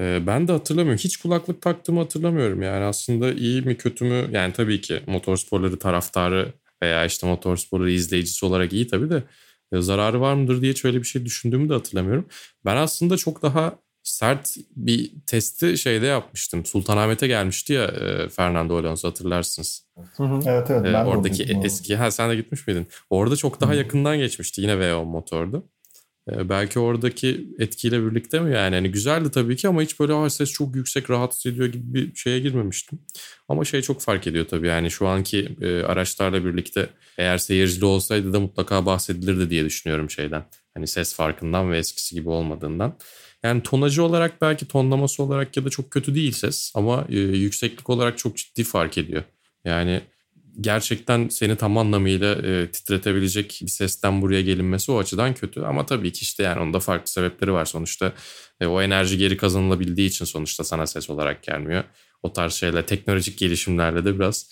[0.00, 0.98] E, ben de hatırlamıyorum.
[1.04, 2.62] Hiç kulaklık taktığımı hatırlamıyorum.
[2.62, 4.28] Yani aslında iyi mi kötü mü?
[4.32, 6.52] Yani tabii ki motorsporları taraftarı
[6.82, 9.22] veya işte motorsporları izleyicisi olarak iyi tabii de
[9.72, 12.26] e, zararı var mıdır diye şöyle bir şey düşündüğümü de hatırlamıyorum.
[12.64, 16.66] Ben aslında çok daha sert bir testi şeyde yapmıştım.
[16.66, 19.86] Sultanahmet'e gelmişti ya e, Fernando Alonso hatırlarsınız.
[20.16, 20.40] Hı hı.
[20.46, 20.94] Evet evet.
[20.94, 22.86] E, oradaki eski ha sen de gitmiş miydin?
[23.10, 23.76] Orada çok daha hı.
[23.76, 25.64] yakından geçmişti yine V10 motordu.
[26.28, 28.74] Belki oradaki etkiyle birlikte mi yani?
[28.74, 32.40] yani güzeldi tabii ki ama hiç böyle ses çok yüksek rahatsız ediyor gibi bir şeye
[32.40, 32.98] girmemiştim.
[33.48, 38.32] Ama şey çok fark ediyor tabii yani şu anki e, araçlarla birlikte eğer seyircili olsaydı
[38.32, 40.44] da mutlaka bahsedilirdi diye düşünüyorum şeyden.
[40.74, 42.98] Hani ses farkından ve eskisi gibi olmadığından.
[43.42, 47.90] Yani tonacı olarak belki tonlaması olarak ya da çok kötü değil ses ama e, yükseklik
[47.90, 49.22] olarak çok ciddi fark ediyor.
[49.64, 50.02] Yani
[50.60, 55.60] gerçekten seni tam anlamıyla e, titretebilecek bir sesten buraya gelinmesi o açıdan kötü.
[55.60, 57.64] Ama tabii ki işte yani onda farklı sebepleri var.
[57.64, 58.12] Sonuçta
[58.60, 61.84] e, o enerji geri kazanılabildiği için sonuçta sana ses olarak gelmiyor.
[62.22, 64.50] O tarz şeyler teknolojik gelişimlerle de biraz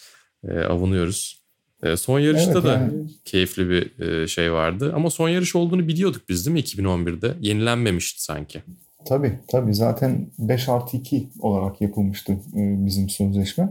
[0.48, 1.42] e, avunuyoruz.
[1.82, 2.92] E, son yarışta evet, da yani.
[3.24, 4.92] keyifli bir e, şey vardı.
[4.96, 7.34] Ama son yarış olduğunu biliyorduk biz değil mi 2011'de?
[7.40, 8.62] Yenilenmemişti sanki.
[9.04, 13.68] Tabii tabii zaten 5 artı 2 olarak yapılmıştı e, bizim sözleşme.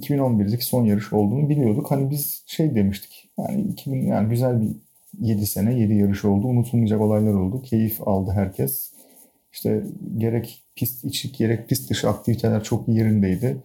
[0.00, 1.90] 2011'deki son yarış olduğunu biliyorduk.
[1.90, 3.30] Hani biz şey demiştik.
[3.38, 4.68] Yani 2000 yani güzel bir
[5.20, 6.46] 7 sene 7 yarış oldu.
[6.46, 7.62] Unutulmayacak olaylar oldu.
[7.62, 8.92] Keyif aldı herkes.
[9.52, 9.84] İşte
[10.18, 13.56] gerek pist içi gerek pist dışı aktiviteler çok yerindeydi.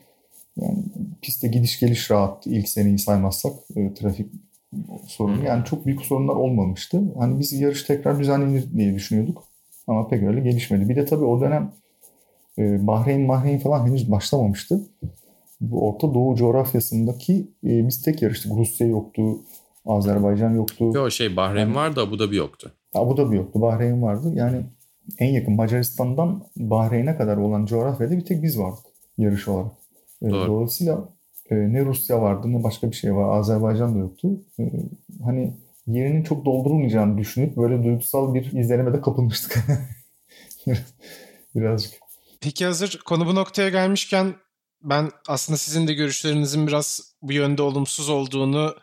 [0.61, 0.77] Yani
[1.21, 4.27] pistte gidiş geliş rahattı ilk seneyi saymazsak e, trafik
[5.07, 5.45] sorunu.
[5.45, 7.01] Yani çok büyük sorunlar olmamıştı.
[7.19, 9.43] Hani biz yarış tekrar düzenlenir diye düşünüyorduk.
[9.87, 10.89] Ama pek öyle gelişmedi.
[10.89, 11.71] Bir de tabii o dönem
[12.57, 14.81] e, Bahreyn Bahreyn falan henüz başlamamıştı.
[15.63, 18.51] Bu Orta Doğu coğrafyasındaki e, biz tek yarıştık.
[18.51, 19.21] Rusya yoktu,
[19.85, 20.91] Azerbaycan yoktu.
[20.93, 22.71] Yok şey Bahreyn yani, vardı, Abu Dhabi yoktu.
[22.93, 24.31] Abu Dhabi yoktu, Bahreyn vardı.
[24.35, 24.61] Yani
[25.19, 28.85] en yakın Macaristan'dan Bahreyn'e kadar olan coğrafyada bir tek biz vardık
[29.17, 29.71] yarış olarak.
[30.21, 30.47] E, Doğru.
[30.47, 31.09] Dolayısıyla
[31.49, 33.37] e, ne Rusya vardı ne başka bir şey var.
[33.37, 34.27] Azerbaycan da yoktu.
[34.59, 34.63] E,
[35.23, 35.53] hani
[35.87, 39.65] yerinin çok doldurulmayacağını düşünüp böyle duygusal bir izlenime de kapılmıştık.
[41.55, 41.93] Birazcık.
[42.41, 44.33] Peki hazır konu bu noktaya gelmişken
[44.83, 48.75] ben aslında sizin de görüşlerinizin biraz bu yönde olumsuz olduğunu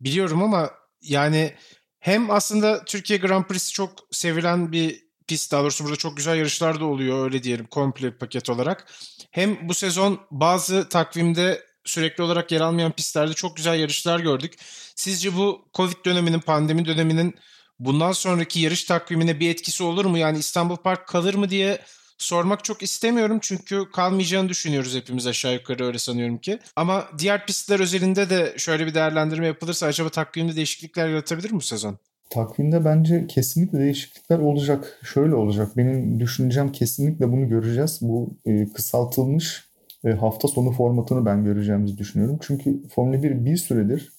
[0.00, 0.70] biliyorum ama
[1.02, 1.54] yani
[2.00, 5.52] hem aslında Türkiye Grand Prix'si çok sevilen bir pist.
[5.52, 8.92] Daha doğrusu burada çok güzel yarışlar da oluyor öyle diyelim komple paket olarak.
[9.30, 14.54] Hem bu sezon bazı takvimde sürekli olarak yer almayan pistlerde çok güzel yarışlar gördük.
[14.96, 17.34] Sizce bu Covid döneminin, pandemi döneminin
[17.78, 20.18] bundan sonraki yarış takvimine bir etkisi olur mu?
[20.18, 21.82] Yani İstanbul Park kalır mı diye
[22.20, 26.58] sormak çok istemiyorum çünkü kalmayacağını düşünüyoruz hepimiz aşağı yukarı öyle sanıyorum ki.
[26.76, 31.60] Ama diğer pistler özelinde de şöyle bir değerlendirme yapılırsa acaba takvimde değişiklikler yaratabilir mi bu
[31.60, 31.98] sezon?
[32.30, 35.00] Takvimde bence kesinlikle değişiklikler olacak.
[35.14, 35.76] Şöyle olacak.
[35.76, 37.98] Benim düşüncem kesinlikle bunu göreceğiz.
[38.02, 39.64] Bu e, kısaltılmış
[40.04, 42.38] e, hafta sonu formatını ben göreceğimizi düşünüyorum.
[42.42, 44.12] Çünkü Formula 1 bir süredir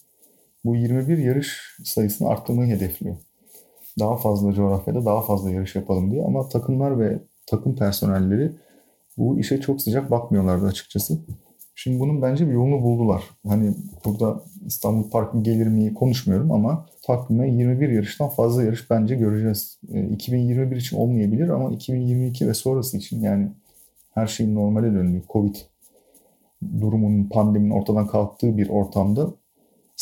[0.66, 3.18] bu 21 yarış sayısını arttırmayı hedefliyor.
[4.00, 8.52] Daha fazla coğrafyada daha fazla yarış yapalım diye ama takımlar ve takım personelleri
[9.18, 11.20] bu işe çok sıcak bakmıyorlardı açıkçası.
[11.76, 13.24] Şimdi bunun bence bir yolunu buldular.
[13.48, 13.74] Hani
[14.06, 19.80] burada İstanbul Parkı gelir mi konuşmuyorum ama takvime 21 yarıştan fazla yarış bence göreceğiz.
[20.12, 23.52] 2021 için olmayabilir ama 2022 ve sonrası için yani
[24.14, 25.56] her şeyin normale döndüğü, Covid
[26.82, 29.34] durumunun, pandeminin ortadan kalktığı bir ortamda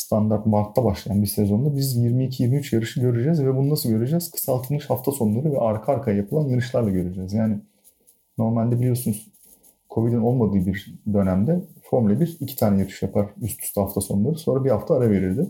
[0.00, 4.30] standart Mart'ta başlayan bir sezonda biz 22-23 yarışı göreceğiz ve bunu nasıl göreceğiz?
[4.30, 7.32] Kısaltılmış hafta sonları ve arka arkaya yapılan yarışlarla göreceğiz.
[7.32, 7.58] Yani
[8.38, 9.28] normalde biliyorsunuz
[9.90, 14.38] Covid'in olmadığı bir dönemde Formula 1 iki tane yarış yapar üst üste hafta sonları.
[14.38, 15.46] Sonra bir hafta ara verirdi.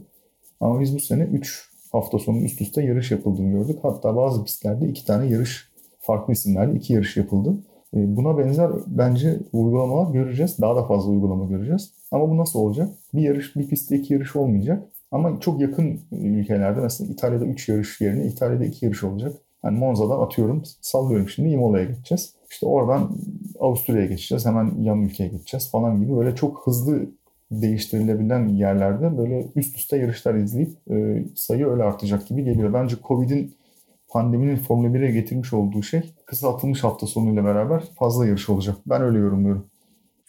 [0.61, 3.79] Ama biz bu sene 3 hafta sonu üst üste yarış yapıldığını gördük.
[3.83, 5.69] Hatta bazı pistlerde iki tane yarış
[6.01, 7.55] farklı isimlerle iki yarış yapıldı.
[7.97, 10.57] E, buna benzer bence uygulamalar göreceğiz.
[10.61, 11.91] Daha da fazla uygulama göreceğiz.
[12.11, 12.89] Ama bu nasıl olacak?
[13.15, 14.83] Bir yarış, bir pistte iki yarış olmayacak.
[15.13, 19.33] Ama çok yakın ülkelerde mesela İtalya'da 3 yarış yerine İtalya'da 2 yarış olacak.
[19.65, 22.35] Yani Monza'dan atıyorum, sallıyorum şimdi Imola'ya geçeceğiz.
[22.51, 23.11] İşte oradan
[23.61, 27.07] Avusturya'ya geçeceğiz, hemen yan ülkeye geçeceğiz falan gibi böyle çok hızlı
[27.51, 32.73] değiştirilebilen yerlerde böyle üst üste yarışlar izleyip e, sayı öyle artacak gibi geliyor.
[32.73, 33.55] Bence Covid'in
[34.11, 38.77] pandeminin Formula 1'e getirmiş olduğu şey kısaltılmış hafta sonuyla beraber fazla yarış olacak.
[38.87, 39.67] Ben öyle yorumluyorum.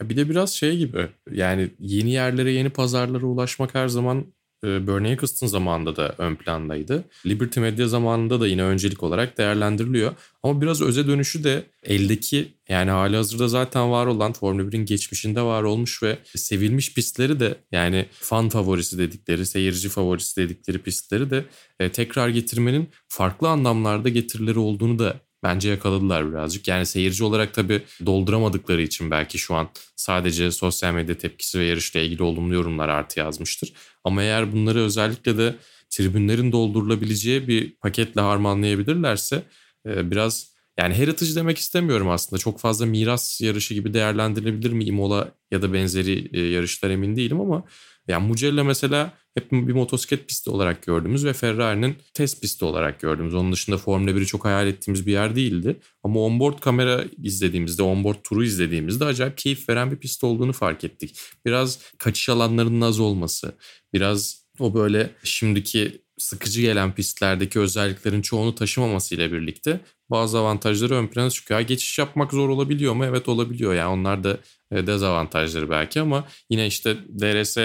[0.02, 4.26] Bir de biraz şey gibi yani yeni yerlere yeni pazarlara ulaşmak her zaman
[4.64, 7.04] Bernie Eccleston zamanında da ön plandaydı.
[7.26, 10.14] Liberty Media zamanında da yine öncelik olarak değerlendiriliyor.
[10.44, 15.42] Ama biraz öze dönüşü de eldeki yani hali hazırda zaten var olan Formula 1'in geçmişinde
[15.42, 21.46] var olmuş ve sevilmiş pistleri de yani fan favorisi dedikleri, seyirci favorisi dedikleri pistleri de
[21.80, 26.68] e, tekrar getirmenin farklı anlamlarda getirileri olduğunu da bence yakaladılar birazcık.
[26.68, 32.00] Yani seyirci olarak tabii dolduramadıkları için belki şu an sadece sosyal medya tepkisi ve yarışla
[32.00, 33.74] ilgili olumlu yorumlar artı yazmıştır.
[34.04, 35.56] Ama eğer bunları özellikle de
[35.90, 39.44] tribünlerin doldurulabileceği bir paketle harmanlayabilirlerse
[39.88, 42.40] e, biraz yani heritage demek istemiyorum aslında.
[42.40, 47.42] Çok fazla miras yarışı gibi değerlendirilebilir mi Imola ya da benzeri e, yarışlar emin değilim
[47.42, 47.64] ama
[48.08, 53.34] yani Mugello mesela hep bir motosiklet pisti olarak gördüğümüz ve Ferrari'nin test pisti olarak gördüğümüz.
[53.34, 55.80] Onun dışında Formula 1'i çok hayal ettiğimiz bir yer değildi.
[56.04, 61.20] Ama onboard kamera izlediğimizde, onboard turu izlediğimizde acayip keyif veren bir pist olduğunu fark ettik.
[61.46, 63.56] Biraz kaçış alanlarının az olması,
[63.94, 71.30] biraz o böyle şimdiki sıkıcı gelen pistlerdeki özelliklerin çoğunu taşımamasıyla birlikte bazı avantajları ön plana
[71.30, 71.60] çıkıyor.
[71.60, 73.06] Geçiş yapmak zor olabiliyor mu?
[73.06, 73.74] Evet olabiliyor.
[73.74, 74.38] Yani onlar da
[74.72, 77.58] e, dezavantajları belki ama yine işte DRS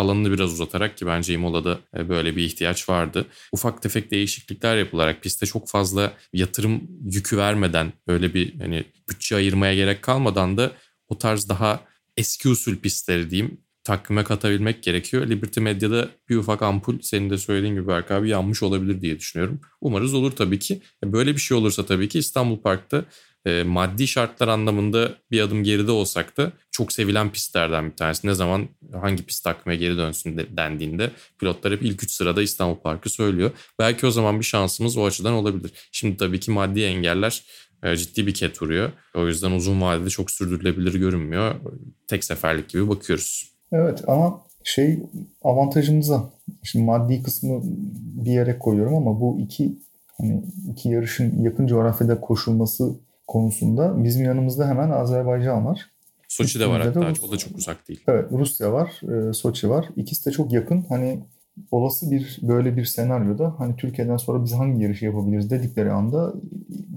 [0.00, 3.26] alanını biraz uzatarak ki bence Imola'da e, böyle bir ihtiyaç vardı.
[3.52, 9.74] Ufak tefek değişiklikler yapılarak piste çok fazla yatırım yükü vermeden böyle bir hani bütçe ayırmaya
[9.74, 10.72] gerek kalmadan da
[11.08, 11.80] o tarz daha
[12.16, 15.26] eski usul pistleri diyeyim takvime katabilmek gerekiyor.
[15.26, 19.60] Liberty Medya'da bir ufak ampul senin de söylediğin gibi Berk abi yanmış olabilir diye düşünüyorum.
[19.80, 20.80] Umarız olur tabii ki.
[21.04, 23.04] E, böyle bir şey olursa tabii ki İstanbul Park'ta
[23.46, 28.26] e, maddi şartlar anlamında bir adım geride olsak da çok sevilen pistlerden bir tanesi.
[28.26, 32.76] Ne zaman hangi pist takvime geri dönsün de, dendiğinde pilotlar hep ilk üç sırada İstanbul
[32.76, 33.50] Park'ı söylüyor.
[33.78, 35.72] Belki o zaman bir şansımız o açıdan olabilir.
[35.92, 37.44] Şimdi tabii ki maddi engeller
[37.82, 38.90] e, ciddi bir ket vuruyor.
[39.14, 41.54] O yüzden uzun vadede çok sürdürülebilir görünmüyor.
[42.06, 43.50] Tek seferlik gibi bakıyoruz.
[43.72, 44.98] Evet ama şey
[45.42, 46.30] avantajımıza
[46.62, 47.60] şimdi maddi kısmı
[48.24, 49.78] bir yere koyuyorum ama bu iki
[50.18, 52.94] hani iki yarışın yakın coğrafyada koşulması
[53.30, 55.90] konusunda bizim yanımızda hemen Azerbaycan var.
[56.28, 57.10] Soçi de var hatta.
[57.10, 57.24] Rus...
[57.24, 58.00] O da çok uzak değil.
[58.08, 59.88] Evet Rusya var, e, Soçi var.
[59.96, 60.84] İkisi de çok yakın.
[60.88, 61.20] Hani
[61.70, 66.32] olası bir böyle bir senaryoda hani Türkiye'den sonra biz hangi yarışı yapabiliriz dedikleri anda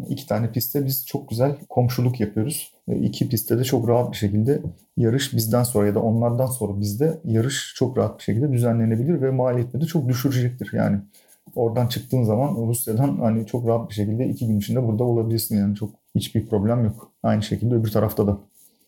[0.10, 2.74] iki tane pistte biz çok güzel komşuluk yapıyoruz.
[3.02, 4.62] İki pistte de çok rahat bir şekilde
[4.98, 9.32] yarış bizden sonra ya da onlardan sonra bizde yarış çok rahat bir şekilde düzenlenebilir ve
[9.32, 10.70] maliyetleri de çok düşürecektir.
[10.74, 11.00] Yani
[11.56, 15.76] oradan çıktığın zaman Rusya'dan hani çok rahat bir şekilde iki gün içinde burada olabilirsin yani
[15.76, 17.12] çok hiçbir problem yok.
[17.24, 18.40] Aynı şekilde öbür tarafta da.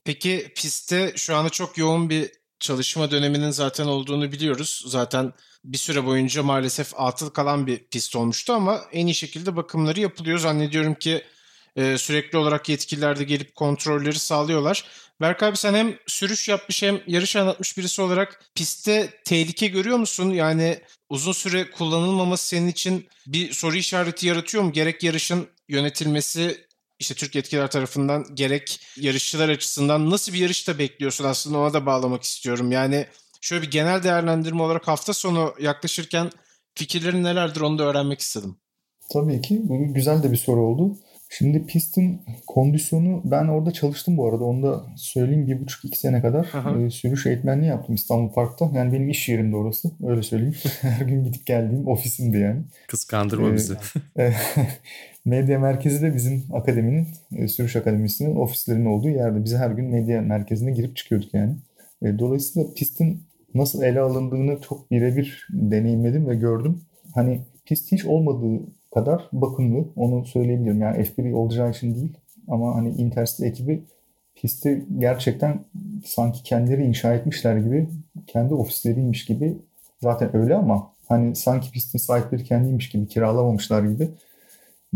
[0.03, 4.83] Peki pistte şu anda çok yoğun bir çalışma döneminin zaten olduğunu biliyoruz.
[4.87, 5.33] Zaten
[5.63, 10.37] bir süre boyunca maalesef atıl kalan bir pist olmuştu ama en iyi şekilde bakımları yapılıyor.
[10.37, 11.21] Zannediyorum ki
[11.75, 14.85] e, sürekli olarak yetkililer de gelip kontrolleri sağlıyorlar.
[15.21, 20.29] Berk abi sen hem sürüş yapmış hem yarış anlatmış birisi olarak pistte tehlike görüyor musun?
[20.29, 24.71] Yani uzun süre kullanılmaması senin için bir soru işareti yaratıyor mu?
[24.71, 26.65] Gerek yarışın yönetilmesi
[26.99, 31.85] işte Türk yetkililer tarafından gerek yarışçılar açısından nasıl bir yarış da bekliyorsun aslında ona da
[31.85, 32.71] bağlamak istiyorum.
[32.71, 33.05] Yani
[33.41, 36.29] şöyle bir genel değerlendirme olarak hafta sonu yaklaşırken
[36.75, 38.55] fikirlerin nelerdir onu da öğrenmek istedim.
[39.13, 40.97] Tabii ki bu güzel de bir soru oldu.
[41.29, 44.43] Şimdi pistin kondisyonu ben orada çalıştım bu arada.
[44.43, 45.47] Onu da söyleyeyim.
[45.47, 46.45] Bir buçuk iki sene kadar
[46.85, 48.71] e, sürüş eğitmenliği yaptım İstanbul Park'ta.
[48.73, 49.91] Yani benim iş yerimde orası.
[50.07, 50.55] Öyle söyleyeyim.
[50.81, 52.61] Her gün gidip geldiğim ofisimdi yani.
[52.87, 53.77] Kıskandırma ee, bizi.
[55.25, 59.43] medya merkezi de bizim akademinin, e, sürüş akademisinin ofislerinin olduğu yerde.
[59.43, 61.55] Biz her gün medya merkezine girip çıkıyorduk yani.
[62.01, 63.21] E, dolayısıyla pistin
[63.53, 66.81] nasıl ele alındığını çok birebir deneyimledim ve gördüm.
[67.13, 68.61] Hani pist hiç olmadığı
[68.93, 69.85] kadar bakımlı.
[69.95, 70.81] Onu söyleyebilirim.
[70.81, 72.13] Yani F1 olacağı için değil.
[72.47, 73.81] Ama hani Intercity ekibi
[74.35, 75.59] pisti gerçekten
[76.05, 77.87] sanki kendileri inşa etmişler gibi
[78.27, 79.57] kendi ofisleriymiş gibi
[80.01, 84.09] zaten öyle ama hani sanki pistin sahipleri kendiymiş gibi kiralamamışlar gibi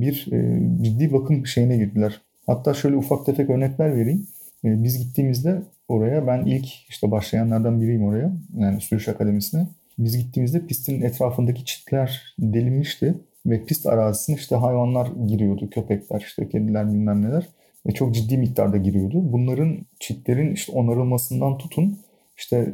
[0.02, 2.22] bir e, ciddi bakım şeyine girdiler.
[2.46, 4.28] Hatta şöyle ufak tefek örnekler vereyim.
[4.66, 9.68] E, biz gittiğimizde oraya ben ilk işte başlayanlardan biriyim oraya yani sürüş akademisine.
[10.00, 15.70] Biz gittiğimizde pistin etrafındaki çitler delinmişti ve pist arazisine işte hayvanlar giriyordu.
[15.70, 17.48] Köpekler, işte kediler bilmem neler.
[17.88, 19.34] Ve çok ciddi miktarda giriyordu.
[19.34, 22.00] Bunların çitlerin işte onarılmasından tutun
[22.38, 22.74] işte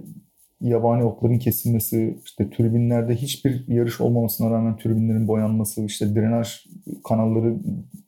[0.62, 6.66] yabani otların kesilmesi, işte türbinlerde hiçbir yarış olmamasına rağmen türbinlerin boyanması, işte drenaj
[7.08, 7.56] kanalları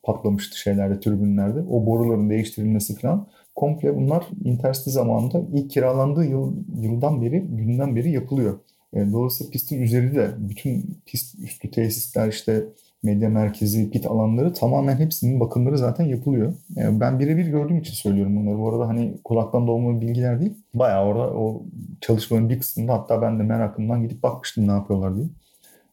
[0.04, 1.60] patlamıştı şeylerde, türbinlerde.
[1.60, 3.28] O boruların değiştirilmesi falan.
[3.56, 8.60] Komple bunlar Intercity zamanında ilk kiralandığı yıl, yıldan beri, günden beri yapılıyor.
[8.94, 12.66] E, dolayısıyla pistin üzeri de bütün pist üstü tesisler işte
[13.04, 16.54] medya merkezi, pit alanları tamamen hepsinin bakımları zaten yapılıyor.
[16.76, 18.60] Yani ben birebir gördüğüm için söylüyorum bunları.
[18.60, 20.54] Bu arada hani kulaktan dolma bilgiler değil.
[20.74, 21.64] Bayağı orada o
[22.02, 25.28] çalışmanın bir kısmında hatta ben de merakımdan gidip bakmıştım ne yapıyorlar diye.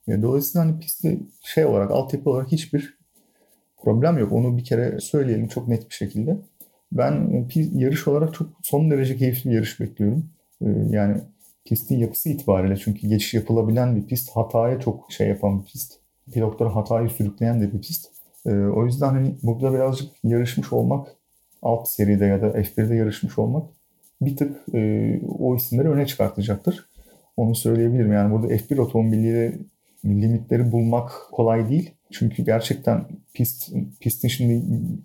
[0.07, 2.99] Yani dolayısıyla hani pistte şey olarak, altyapı olarak hiçbir
[3.83, 4.33] problem yok.
[4.33, 6.37] Onu bir kere söyleyelim çok net bir şekilde.
[6.93, 10.31] Ben yarış olarak çok son derece keyifli bir yarış bekliyorum.
[10.63, 11.21] Ee, yani
[11.65, 16.04] pistin yapısı itibariyle çünkü geçiş yapılabilen bir pist, hataya çok şey yapan bir pist.
[16.33, 18.07] Pilotları hatayı sürükleyen de bir pist.
[18.47, 21.09] Ee, o yüzden hani burada birazcık yarışmış olmak,
[21.63, 23.65] alt seride ya da F1'de yarışmış olmak
[24.21, 26.87] bir tık e, o isimleri öne çıkartacaktır.
[27.37, 28.13] Onu söyleyebilirim.
[28.13, 29.59] Yani burada F1 otomobiliyle
[30.05, 31.91] limitleri bulmak kolay değil.
[32.13, 34.63] Çünkü gerçekten pist pistin şimdi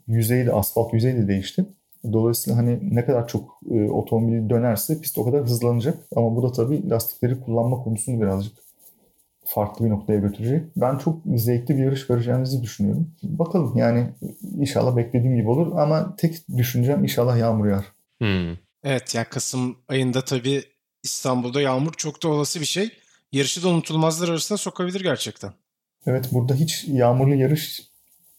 [0.08, 1.66] yüzeyi de asfalt yüzeyi de değişti.
[2.14, 5.98] Dolayısıyla hani ne kadar çok e, otomobil dönerse pist o kadar hızlanacak.
[6.16, 8.58] Ama bu da tabii lastikleri kullanma konusunu birazcık
[9.50, 10.64] farklı bir noktaya götürecek.
[10.76, 13.12] Ben çok zevkli bir yarış göreceğimizi düşünüyorum.
[13.24, 14.10] Bakalım yani
[14.58, 17.86] inşallah beklediğim gibi olur ama tek düşüncem inşallah yağmur yağar.
[18.18, 18.58] Hmm.
[18.84, 20.64] Evet ya Kasım ayında tabii
[21.04, 22.92] İstanbul'da yağmur çok da olası bir şey.
[23.32, 25.52] Yarışı da unutulmazlar arasında sokabilir gerçekten.
[26.06, 27.90] Evet burada hiç yağmurlu yarış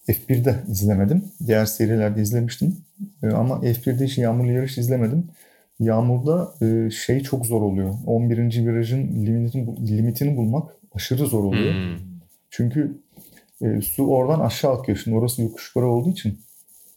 [0.08, 1.24] F1'de izlemedim.
[1.46, 2.76] Diğer serilerde izlemiştim.
[3.22, 5.28] E, ama F1'de hiç yağmurlu yarış izlemedim.
[5.80, 7.94] Yağmurda e, şey çok zor oluyor.
[8.06, 8.66] 11.
[8.66, 11.74] virajın limitini, limitini bulmak aşırı zor oluyor.
[11.74, 11.98] Hmm.
[12.50, 13.00] Çünkü
[13.62, 14.98] e, su oradan aşağı akıyor.
[15.04, 16.38] Şimdi orası yokuş yukarı olduğu için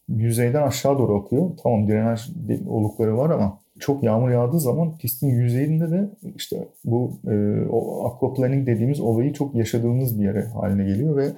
[0.10, 1.50] yüzeyden aşağı doğru akıyor.
[1.64, 2.30] Tamam drenaj
[2.68, 8.68] olukları var ama çok yağmur yağdığı zaman pistin yüzeyinde de işte bu e, o aquaplaning
[8.68, 11.32] dediğimiz olayı çok yaşadığımız bir yere haline geliyor ve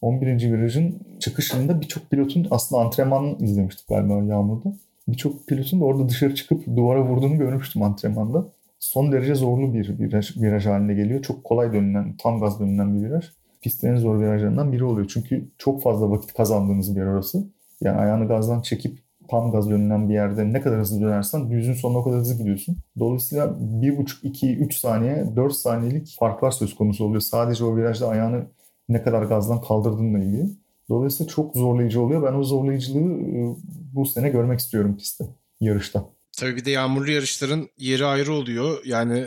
[0.00, 0.52] 11.
[0.52, 4.72] virajın çıkışında birçok pilotun aslında antrenman izlemiştik galiba yağmurda.
[5.08, 8.46] Birçok pilotun da orada dışarı çıkıp duvara vurduğunu görmüştüm antrenmanda.
[8.78, 11.22] Son derece zorlu bir viraj, viraj haline geliyor.
[11.22, 13.24] Çok kolay dönülen, tam gaz dönülen bir viraj.
[13.60, 15.10] Pistin en zor virajlarından biri oluyor.
[15.14, 17.46] Çünkü çok fazla vakit kazandığınız bir yer orası.
[17.80, 21.98] Yani ayağını gazdan çekip tam gaz dönülen bir yerde ne kadar hızlı dönersen düzün sonuna
[21.98, 22.76] o kadar hızlı gidiyorsun.
[22.98, 27.20] Dolayısıyla 1,5, 2, 3 saniye, 4 saniyelik farklar söz konusu oluyor.
[27.20, 28.46] Sadece o virajda ayağını
[28.88, 30.46] ne kadar gazdan kaldırdığınla ilgili.
[30.88, 32.22] Dolayısıyla çok zorlayıcı oluyor.
[32.22, 33.56] Ben o zorlayıcılığı e,
[33.94, 35.24] bu sene görmek istiyorum pistte,
[35.60, 36.04] yarışta.
[36.38, 38.84] Tabii bir de yağmurlu yarışların yeri ayrı oluyor.
[38.84, 39.26] Yani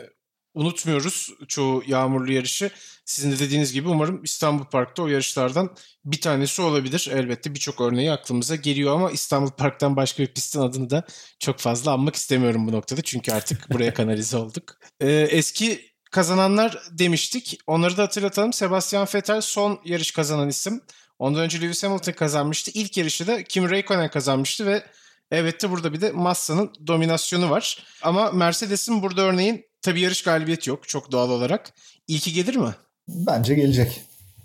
[0.54, 2.72] unutmuyoruz çoğu yağmurlu yarışı.
[3.06, 7.10] Sizin de dediğiniz gibi umarım İstanbul Park'ta o yarışlardan bir tanesi olabilir.
[7.14, 11.06] Elbette birçok örneği aklımıza geliyor ama İstanbul Park'tan başka bir pistin adını da
[11.40, 13.02] çok fazla anmak istemiyorum bu noktada.
[13.02, 14.78] Çünkü artık buraya kanalize olduk.
[15.02, 17.60] Ee, eski kazananlar demiştik.
[17.68, 18.54] Onları da hatırlatalım.
[18.54, 20.82] Sebastian Vettel son yarış kazanan isim.
[21.20, 22.72] Ondan önce Lewis Hamilton kazanmıştı.
[22.74, 24.84] İlk yarışı da Kimi Raikkonen kazanmıştı ve
[25.32, 27.84] evet de burada bir de Massa'nın dominasyonu var.
[28.04, 31.74] Ama Mercedes'in burada örneğin tabii yarış galibiyeti yok çok doğal olarak.
[32.08, 32.76] İlki gelir mi?
[33.08, 34.02] Bence gelecek.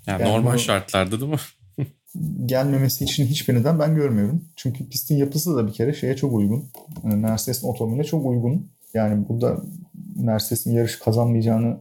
[0.07, 0.59] Yani, yani normal bu...
[0.59, 1.39] şartlarda değil mi?
[2.47, 4.45] gelmemesi için hiçbir neden ben görmüyorum.
[4.57, 6.69] Çünkü pistin yapısı da bir kere şeye çok uygun.
[7.03, 8.69] Mercedes'in otomobiline çok uygun.
[8.95, 9.57] Yani burada
[10.17, 11.77] Mercedes'in yarış kazanmayacağını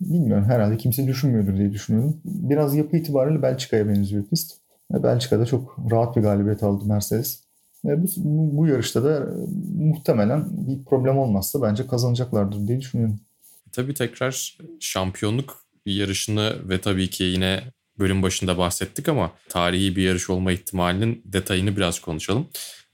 [0.00, 0.44] bilmiyorum.
[0.44, 2.20] Herhalde kimse düşünmüyordur diye düşünüyorum.
[2.24, 4.54] Biraz yapı itibariyle Belçika'ya benziyor pist.
[4.92, 7.40] Ve Belçika'da çok rahat bir galibiyet aldı Mercedes.
[7.88, 8.08] Ve bu,
[8.56, 9.26] bu yarışta da
[9.78, 13.20] muhtemelen bir problem olmazsa bence kazanacaklardır diye düşünüyorum.
[13.72, 17.62] Tabii tekrar şampiyonluk yarışını ve tabii ki yine
[17.98, 22.46] bölüm başında bahsettik ama tarihi bir yarış olma ihtimalinin detayını biraz konuşalım.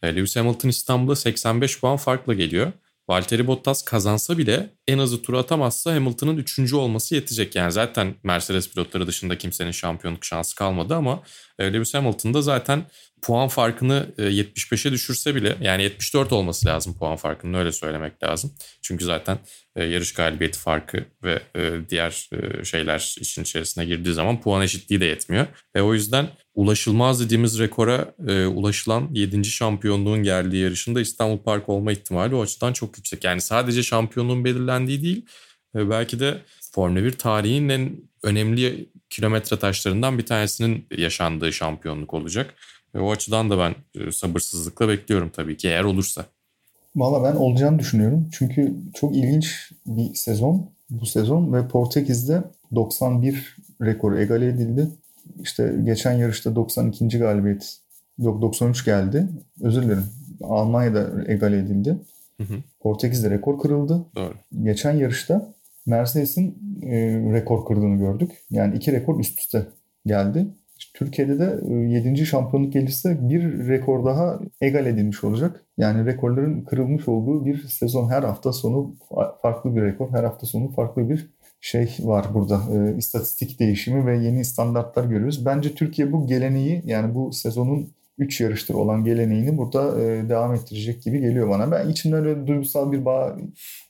[0.03, 2.73] E, Lewis Hamilton İstanbul'a 85 puan farkla geliyor.
[3.09, 7.55] Valtteri Bottas kazansa bile en azı tur atamazsa Hamilton'ın üçüncü olması yetecek.
[7.55, 11.23] Yani zaten Mercedes pilotları dışında kimsenin şampiyonluk şansı kalmadı ama
[11.59, 12.85] e, Lewis Hamilton da zaten
[13.23, 18.55] puan farkını 75'e düşürse bile yani 74 olması lazım puan farkının öyle söylemek lazım.
[18.83, 19.39] Çünkü zaten
[19.77, 22.29] e, yarış galibiyeti farkı ve e, diğer
[22.65, 25.47] şeyler işin içerisine girdiği zaman puan eşitliği de yetmiyor.
[25.77, 28.15] Ve o yüzden ulaşılmaz dediğimiz rekora
[28.49, 29.45] ulaşılan 7.
[29.45, 33.25] şampiyonluğun geldiği yarışında İstanbul Park olma ihtimali o açıdan çok yüksek.
[33.25, 35.27] Yani sadece şampiyonluğun belirlendiği değil
[35.75, 36.39] belki de
[36.73, 42.55] Formula 1 tarihinin en önemli kilometre taşlarından bir tanesinin yaşandığı şampiyonluk olacak.
[42.95, 46.25] Ve o açıdan da ben e, sabırsızlıkla bekliyorum tabii ki eğer olursa.
[46.97, 48.29] Valla ben olacağını düşünüyorum.
[48.33, 52.45] Çünkü çok ilginç bir sezon bu sezon ve Portekiz'de
[52.75, 54.89] 91 rekoru egale edildi.
[55.43, 57.19] İşte geçen yarışta 92.
[57.19, 57.79] galibiyet
[58.19, 59.29] yok 93 geldi.
[59.61, 60.05] Özür dilerim.
[60.43, 61.99] Almanya'da egale edildi.
[62.37, 62.55] Hı hı.
[62.81, 64.07] Portekiz'de rekor kırıldı.
[64.17, 64.35] Doğru.
[64.63, 65.55] Geçen yarışta
[65.87, 66.97] Mercedes'in e,
[67.33, 68.31] rekor kırdığını gördük.
[68.51, 69.67] Yani iki rekor üst üste
[70.07, 70.47] geldi.
[70.95, 72.09] Türkiye'de de 7.
[72.09, 75.65] E, şampiyonluk gelirse bir rekor daha egal edilmiş olacak.
[75.79, 78.95] Yani rekorların kırılmış olduğu bir sezon her hafta sonu
[79.43, 81.31] farklı bir rekor, her hafta sonu farklı bir
[81.65, 82.63] şey var burada.
[82.73, 85.47] E, istatistik değişimi ve yeni standartlar görüyoruz.
[85.47, 91.03] Bence Türkiye bu geleneği yani bu sezonun 3 yarıştır olan geleneğini burada e, devam ettirecek
[91.03, 91.73] gibi geliyor bana.
[91.73, 93.37] Ben içimde öyle duygusal bir bağ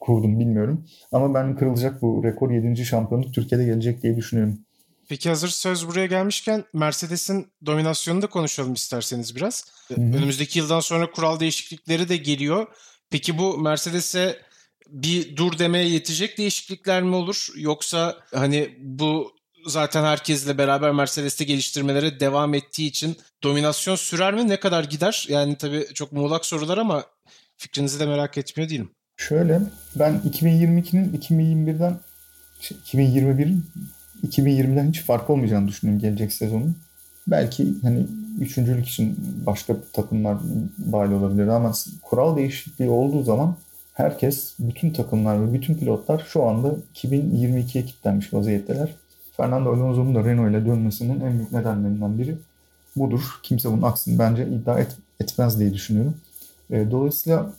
[0.00, 0.84] kurdum bilmiyorum.
[1.12, 2.84] Ama ben kırılacak bu rekor 7.
[2.84, 4.58] şampiyonluk Türkiye'de gelecek diye düşünüyorum.
[5.08, 9.64] Peki hazır söz buraya gelmişken Mercedes'in dominasyonunu da konuşalım isterseniz biraz.
[9.88, 10.00] Hı-hı.
[10.00, 12.66] Önümüzdeki yıldan sonra kural değişiklikleri de geliyor.
[13.10, 14.36] Peki bu Mercedes'e
[14.94, 17.48] bir dur demeye yetecek değişiklikler mi olur?
[17.56, 19.32] Yoksa hani bu
[19.66, 24.48] zaten herkesle beraber Mercedes'te geliştirmelere devam ettiği için dominasyon sürer mi?
[24.48, 25.26] Ne kadar gider?
[25.28, 27.04] Yani tabii çok muğlak sorular ama
[27.56, 28.90] fikrinizi de merak etmiyor değilim.
[29.16, 29.60] Şöyle
[29.96, 32.00] ben 2022'nin 2021'den
[32.62, 33.64] 2021'in
[34.26, 36.76] 2020'den hiç fark olmayacağını düşünüyorum gelecek sezonun.
[37.26, 38.06] Belki hani
[38.40, 39.16] üçüncülük için
[39.46, 40.36] başka takımlar
[40.92, 41.72] dahil olabilir ama
[42.02, 43.56] kural değişikliği olduğu zaman
[43.94, 48.94] herkes, bütün takımlar ve bütün pilotlar şu anda 2022'ye kilitlenmiş vaziyetteler.
[49.36, 52.36] Fernando Alonso'nun da Renault ile dönmesinin en büyük nedenlerinden biri
[52.96, 53.40] budur.
[53.42, 56.14] Kimse bunun aksini bence iddia et, etmez diye düşünüyorum.
[56.70, 57.52] E, dolayısıyla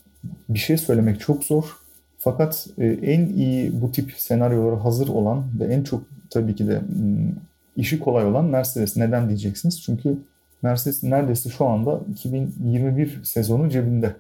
[0.50, 1.78] bir şey söylemek çok zor.
[2.20, 6.80] Fakat e, en iyi bu tip senaryolara hazır olan ve en çok tabii ki de
[6.80, 7.32] hmm,
[7.76, 8.98] işi kolay olan Mercedes.
[8.98, 9.82] Neden diyeceksiniz?
[9.82, 10.18] Çünkü
[10.62, 14.16] Mercedes neredeyse şu anda 2021 sezonu cebinde.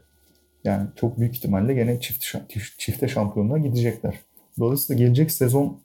[0.66, 2.26] Yani çok büyük ihtimalle gene çift,
[2.78, 4.20] çifte şampiyonluğa gidecekler.
[4.60, 5.80] Dolayısıyla gelecek sezon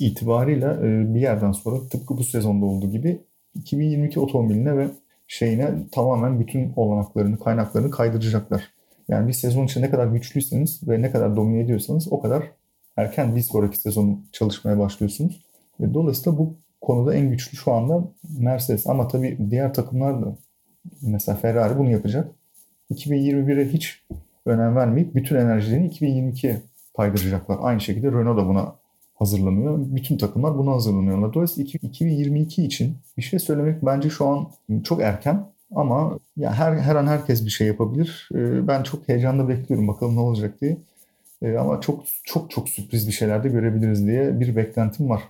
[0.00, 3.20] itibarıyla e, bir yerden sonra tıpkı bu sezonda olduğu gibi
[3.54, 4.88] 2022 otomobiline ve
[5.28, 8.70] şeyine tamamen bütün olanaklarını, kaynaklarını kaydıracaklar.
[9.08, 12.42] Yani bir sezon için ne kadar güçlüyseniz ve ne kadar domine ediyorsanız o kadar
[12.96, 15.44] erken bir sonraki sezonu çalışmaya başlıyorsunuz.
[15.80, 18.04] Ve dolayısıyla bu konuda en güçlü şu anda
[18.38, 18.86] Mercedes.
[18.86, 20.36] Ama tabii diğer takımlar da
[21.02, 22.28] mesela Ferrari bunu yapacak.
[22.92, 24.02] 2021'e hiç
[24.46, 26.62] önem vermeyip bütün enerjilerini 2022'ye
[26.96, 27.58] kaydıracaklar.
[27.60, 28.74] Aynı şekilde Renault da buna
[29.14, 29.78] hazırlanıyor.
[29.78, 31.34] Bütün takımlar buna hazırlanıyorlar.
[31.34, 34.48] Dolayısıyla 2022 için bir şey söylemek bence şu an
[34.84, 35.52] çok erken.
[35.74, 38.28] Ama ya her her an herkes bir şey yapabilir.
[38.34, 40.76] Ee, ben çok heyecanla bekliyorum bakalım ne olacak diye.
[41.42, 45.22] Ee, ama çok çok çok sürpriz bir şeyler de görebiliriz diye bir beklentim var.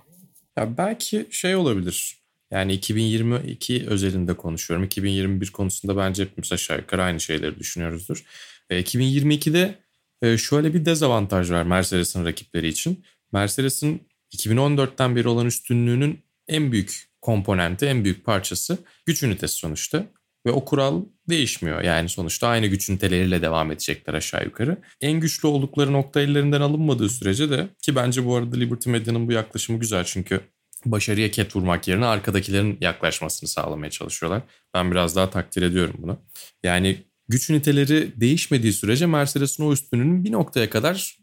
[0.57, 2.22] Ya belki şey olabilir.
[2.53, 4.85] Yani 2022 özelinde konuşuyorum.
[4.85, 8.23] 2021 konusunda bence hepimiz aşağı yukarı aynı şeyleri düşünüyoruzdur.
[8.71, 9.75] 2022'de
[10.21, 13.03] e, şöyle bir dezavantaj var Mercedes'in rakipleri için.
[13.31, 14.01] Mercedes'in
[14.35, 20.05] 2014'ten beri olan üstünlüğünün en büyük komponenti, en büyük parçası güç ünitesi sonuçta.
[20.45, 21.81] Ve o kural değişmiyor.
[21.81, 24.77] Yani sonuçta aynı güç üniteleriyle devam edecekler aşağı yukarı.
[25.01, 29.31] En güçlü oldukları nokta ellerinden alınmadığı sürece de ki bence bu arada Liberty Media'nın bu
[29.31, 30.41] yaklaşımı güzel çünkü
[30.85, 34.41] başarıya ket vurmak yerine arkadakilerin yaklaşmasını sağlamaya çalışıyorlar.
[34.73, 36.19] Ben biraz daha takdir ediyorum bunu.
[36.63, 41.17] Yani güç üniteleri değişmediği sürece Mercedes'in o üstünlüğünün bir noktaya kadar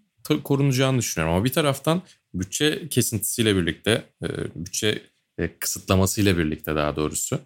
[0.44, 1.34] korunacağını düşünüyorum.
[1.34, 2.02] Ama bir taraftan
[2.34, 5.02] bütçe kesintisiyle birlikte, e, bütçe
[5.38, 7.40] e, kısıtlamasıyla birlikte daha doğrusu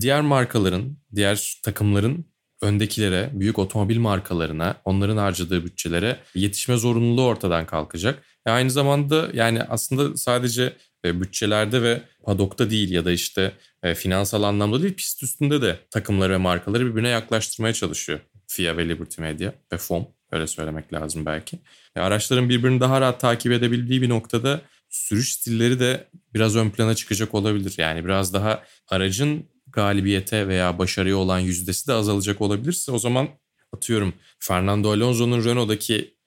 [0.00, 2.24] diğer markaların, diğer takımların
[2.62, 8.22] öndekilere, büyük otomobil markalarına, onların harcadığı bütçelere yetişme zorunluluğu ortadan kalkacak.
[8.46, 14.42] E aynı zamanda yani aslında sadece bütçelerde ve padokta değil ya da işte e, finansal
[14.42, 18.20] anlamda değil pist üstünde de takımları ve markaları birbirine yaklaştırmaya çalışıyor.
[18.46, 21.58] FIA ve Liberty Media ve FOM öyle söylemek lazım belki.
[21.96, 26.94] E, araçların birbirini daha rahat takip edebildiği bir noktada sürüş stilleri de biraz ön plana
[26.94, 27.74] çıkacak olabilir.
[27.78, 33.28] Yani biraz daha aracın galibiyete veya başarıya olan yüzdesi de azalacak olabilirse o zaman
[33.72, 36.17] atıyorum Fernando Alonso'nun Renault'daki e,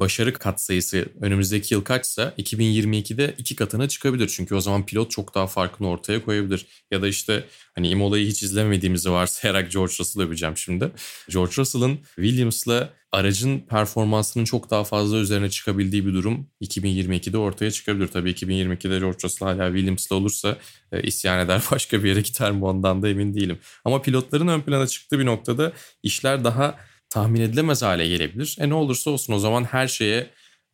[0.00, 4.28] başarı katsayısı önümüzdeki yıl kaçsa 2022'de iki katına çıkabilir.
[4.28, 6.66] Çünkü o zaman pilot çok daha farkını ortaya koyabilir.
[6.90, 10.90] Ya da işte hani Imola'yı hiç izlemediğimizi varsayarak George Russell'ı öveceğim şimdi.
[11.30, 18.08] George Russell'ın Williams'la aracın performansının çok daha fazla üzerine çıkabildiği bir durum 2022'de ortaya çıkabilir.
[18.08, 20.56] Tabii 2022'de George Russell hala Williams'la olursa
[20.92, 23.58] e, isyan eder başka bir yere gider mi ondan da emin değilim.
[23.84, 25.72] Ama pilotların ön plana çıktığı bir noktada
[26.02, 26.78] işler daha
[27.10, 28.56] tahmin edilemez hale gelebilir.
[28.60, 30.26] E ne olursa olsun o zaman her şeye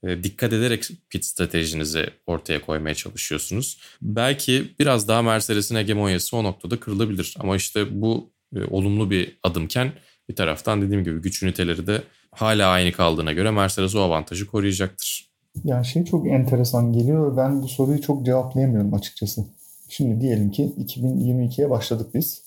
[0.02, 3.80] e, dikkat ederek pit stratejinizi ortaya koymaya çalışıyorsunuz.
[4.02, 7.34] Belki biraz daha Mercedes'in hegemonyası o noktada kırılabilir.
[7.38, 9.92] Ama işte bu e, olumlu bir adımken
[10.28, 15.28] bir taraftan dediğim gibi güç üniteleri de hala aynı kaldığına göre Mercedes o avantajı koruyacaktır.
[15.64, 17.36] Yani şey çok enteresan geliyor.
[17.36, 19.44] Ben bu soruyu çok cevaplayamıyorum açıkçası.
[19.88, 22.42] Şimdi diyelim ki 2022'ye başladık biz.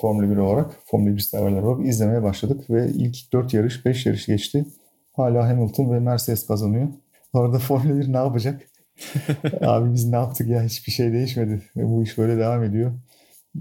[0.00, 4.26] Formula 1 olarak, Formula 1 severler olarak izlemeye başladık ve ilk 4 yarış, 5 yarış
[4.26, 4.64] geçti.
[5.12, 6.88] Hala Hamilton ve Mercedes kazanıyor.
[7.32, 8.62] Orada Formula 1 ne yapacak?
[9.60, 11.62] Abi biz ne yaptık ya hiçbir şey değişmedi.
[11.76, 12.92] Bu iş böyle devam ediyor.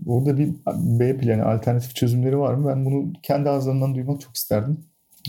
[0.05, 2.67] Orada bir B planı, alternatif çözümleri var mı?
[2.67, 4.77] Ben bunu kendi ağızlarından duymak çok isterdim.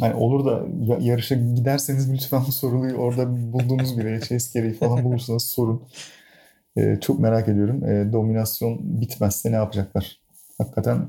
[0.00, 0.66] Yani olur da
[1.00, 5.82] yarışa giderseniz lütfen bu soruyu orada bulduğunuz bir HS gereği falan bulursanız sorun.
[6.76, 7.84] Ee, çok merak ediyorum.
[7.84, 10.21] Ee, dominasyon bitmezse ne yapacaklar?
[10.58, 11.08] Hakikaten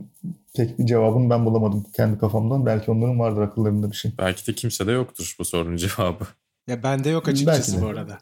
[0.56, 2.66] pek bir cevabını ben bulamadım kendi kafamdan.
[2.66, 4.12] Belki onların vardır akıllarında bir şey.
[4.18, 6.24] Belki de kimse de yoktur bu sorunun cevabı.
[6.68, 8.18] Ya bende yok açıkçası bu arada.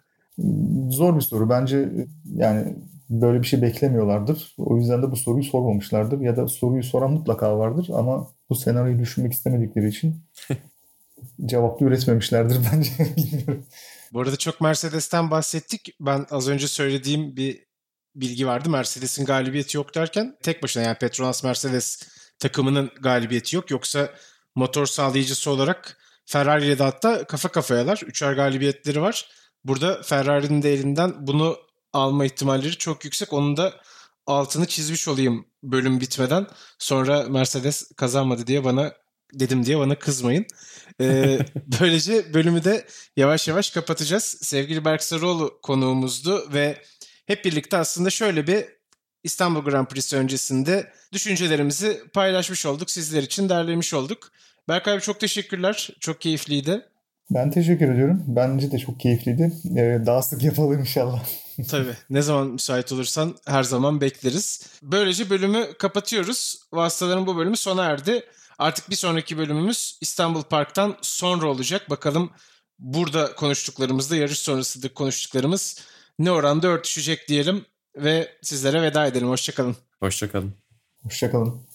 [0.90, 1.50] Zor bir soru.
[1.50, 1.90] Bence
[2.36, 2.76] yani
[3.10, 4.56] böyle bir şey beklemiyorlardır.
[4.58, 6.20] O yüzden de bu soruyu sormamışlardır.
[6.20, 10.16] Ya da soruyu soran mutlaka vardır ama bu senaryoyu düşünmek istemedikleri için
[11.46, 12.92] cevaplı üretmemişlerdir bence.
[13.18, 13.66] Bilmiyorum.
[14.14, 15.96] Bu arada çok Mercedes'ten bahsettik.
[16.00, 17.66] Ben az önce söylediğim bir
[18.16, 18.70] bilgi vardı.
[18.70, 22.08] Mercedes'in galibiyeti yok derken tek başına yani Petronas Mercedes
[22.40, 23.72] takımının galibiyeti yok.
[23.72, 24.10] Yoksa
[24.56, 28.02] motor sağlayıcısı olarak Ferrari ile de hatta kafa kafayalar.
[28.06, 29.30] Üçer galibiyetleri var.
[29.64, 31.58] Burada Ferrari'nin de elinden bunu
[31.94, 33.34] alma ihtimalleri çok yüksek.
[33.34, 33.74] Onun da
[34.28, 36.48] altını çizmiş olayım bölüm bitmeden.
[36.80, 38.94] Sonra Mercedes kazanmadı diye bana
[39.34, 40.46] dedim diye bana kızmayın.
[41.02, 41.40] Ee,
[41.82, 42.88] böylece bölümü de
[43.18, 44.24] yavaş yavaş kapatacağız.
[44.24, 46.82] Sevgili Berk Sarıoğlu konuğumuzdu ve
[47.26, 48.66] hep birlikte aslında şöyle bir
[49.24, 52.92] İstanbul Grand Prix'si öncesinde düşüncelerimizi paylaşmış olduk.
[52.92, 54.32] Sizler için derlemiş olduk.
[54.68, 55.90] Berk abi çok teşekkürler.
[56.00, 56.82] Çok keyifliydi.
[57.30, 58.24] Ben teşekkür ediyorum.
[58.28, 59.54] Bence de çok keyifliydi.
[59.78, 61.24] Ee, daha sık yapalım inşallah.
[61.70, 61.94] Tabii.
[62.10, 64.68] Ne zaman müsait olursan her zaman bekleriz.
[64.84, 66.60] Böylece bölümü kapatıyoruz.
[66.74, 68.24] Vasıtaların bu bölümü sona erdi.
[68.60, 71.90] Artık bir sonraki bölümümüz İstanbul Park'tan sonra olacak.
[71.90, 72.32] Bakalım
[72.80, 75.78] burada konuştuklarımızda yarış sonrasında konuştuklarımız
[76.20, 79.30] ne oranda örtüşecek diyelim ve sizlere veda edelim.
[79.30, 79.76] Hoşçakalın.
[80.00, 80.54] Hoşçakalın.
[81.04, 81.71] Hoşçakalın.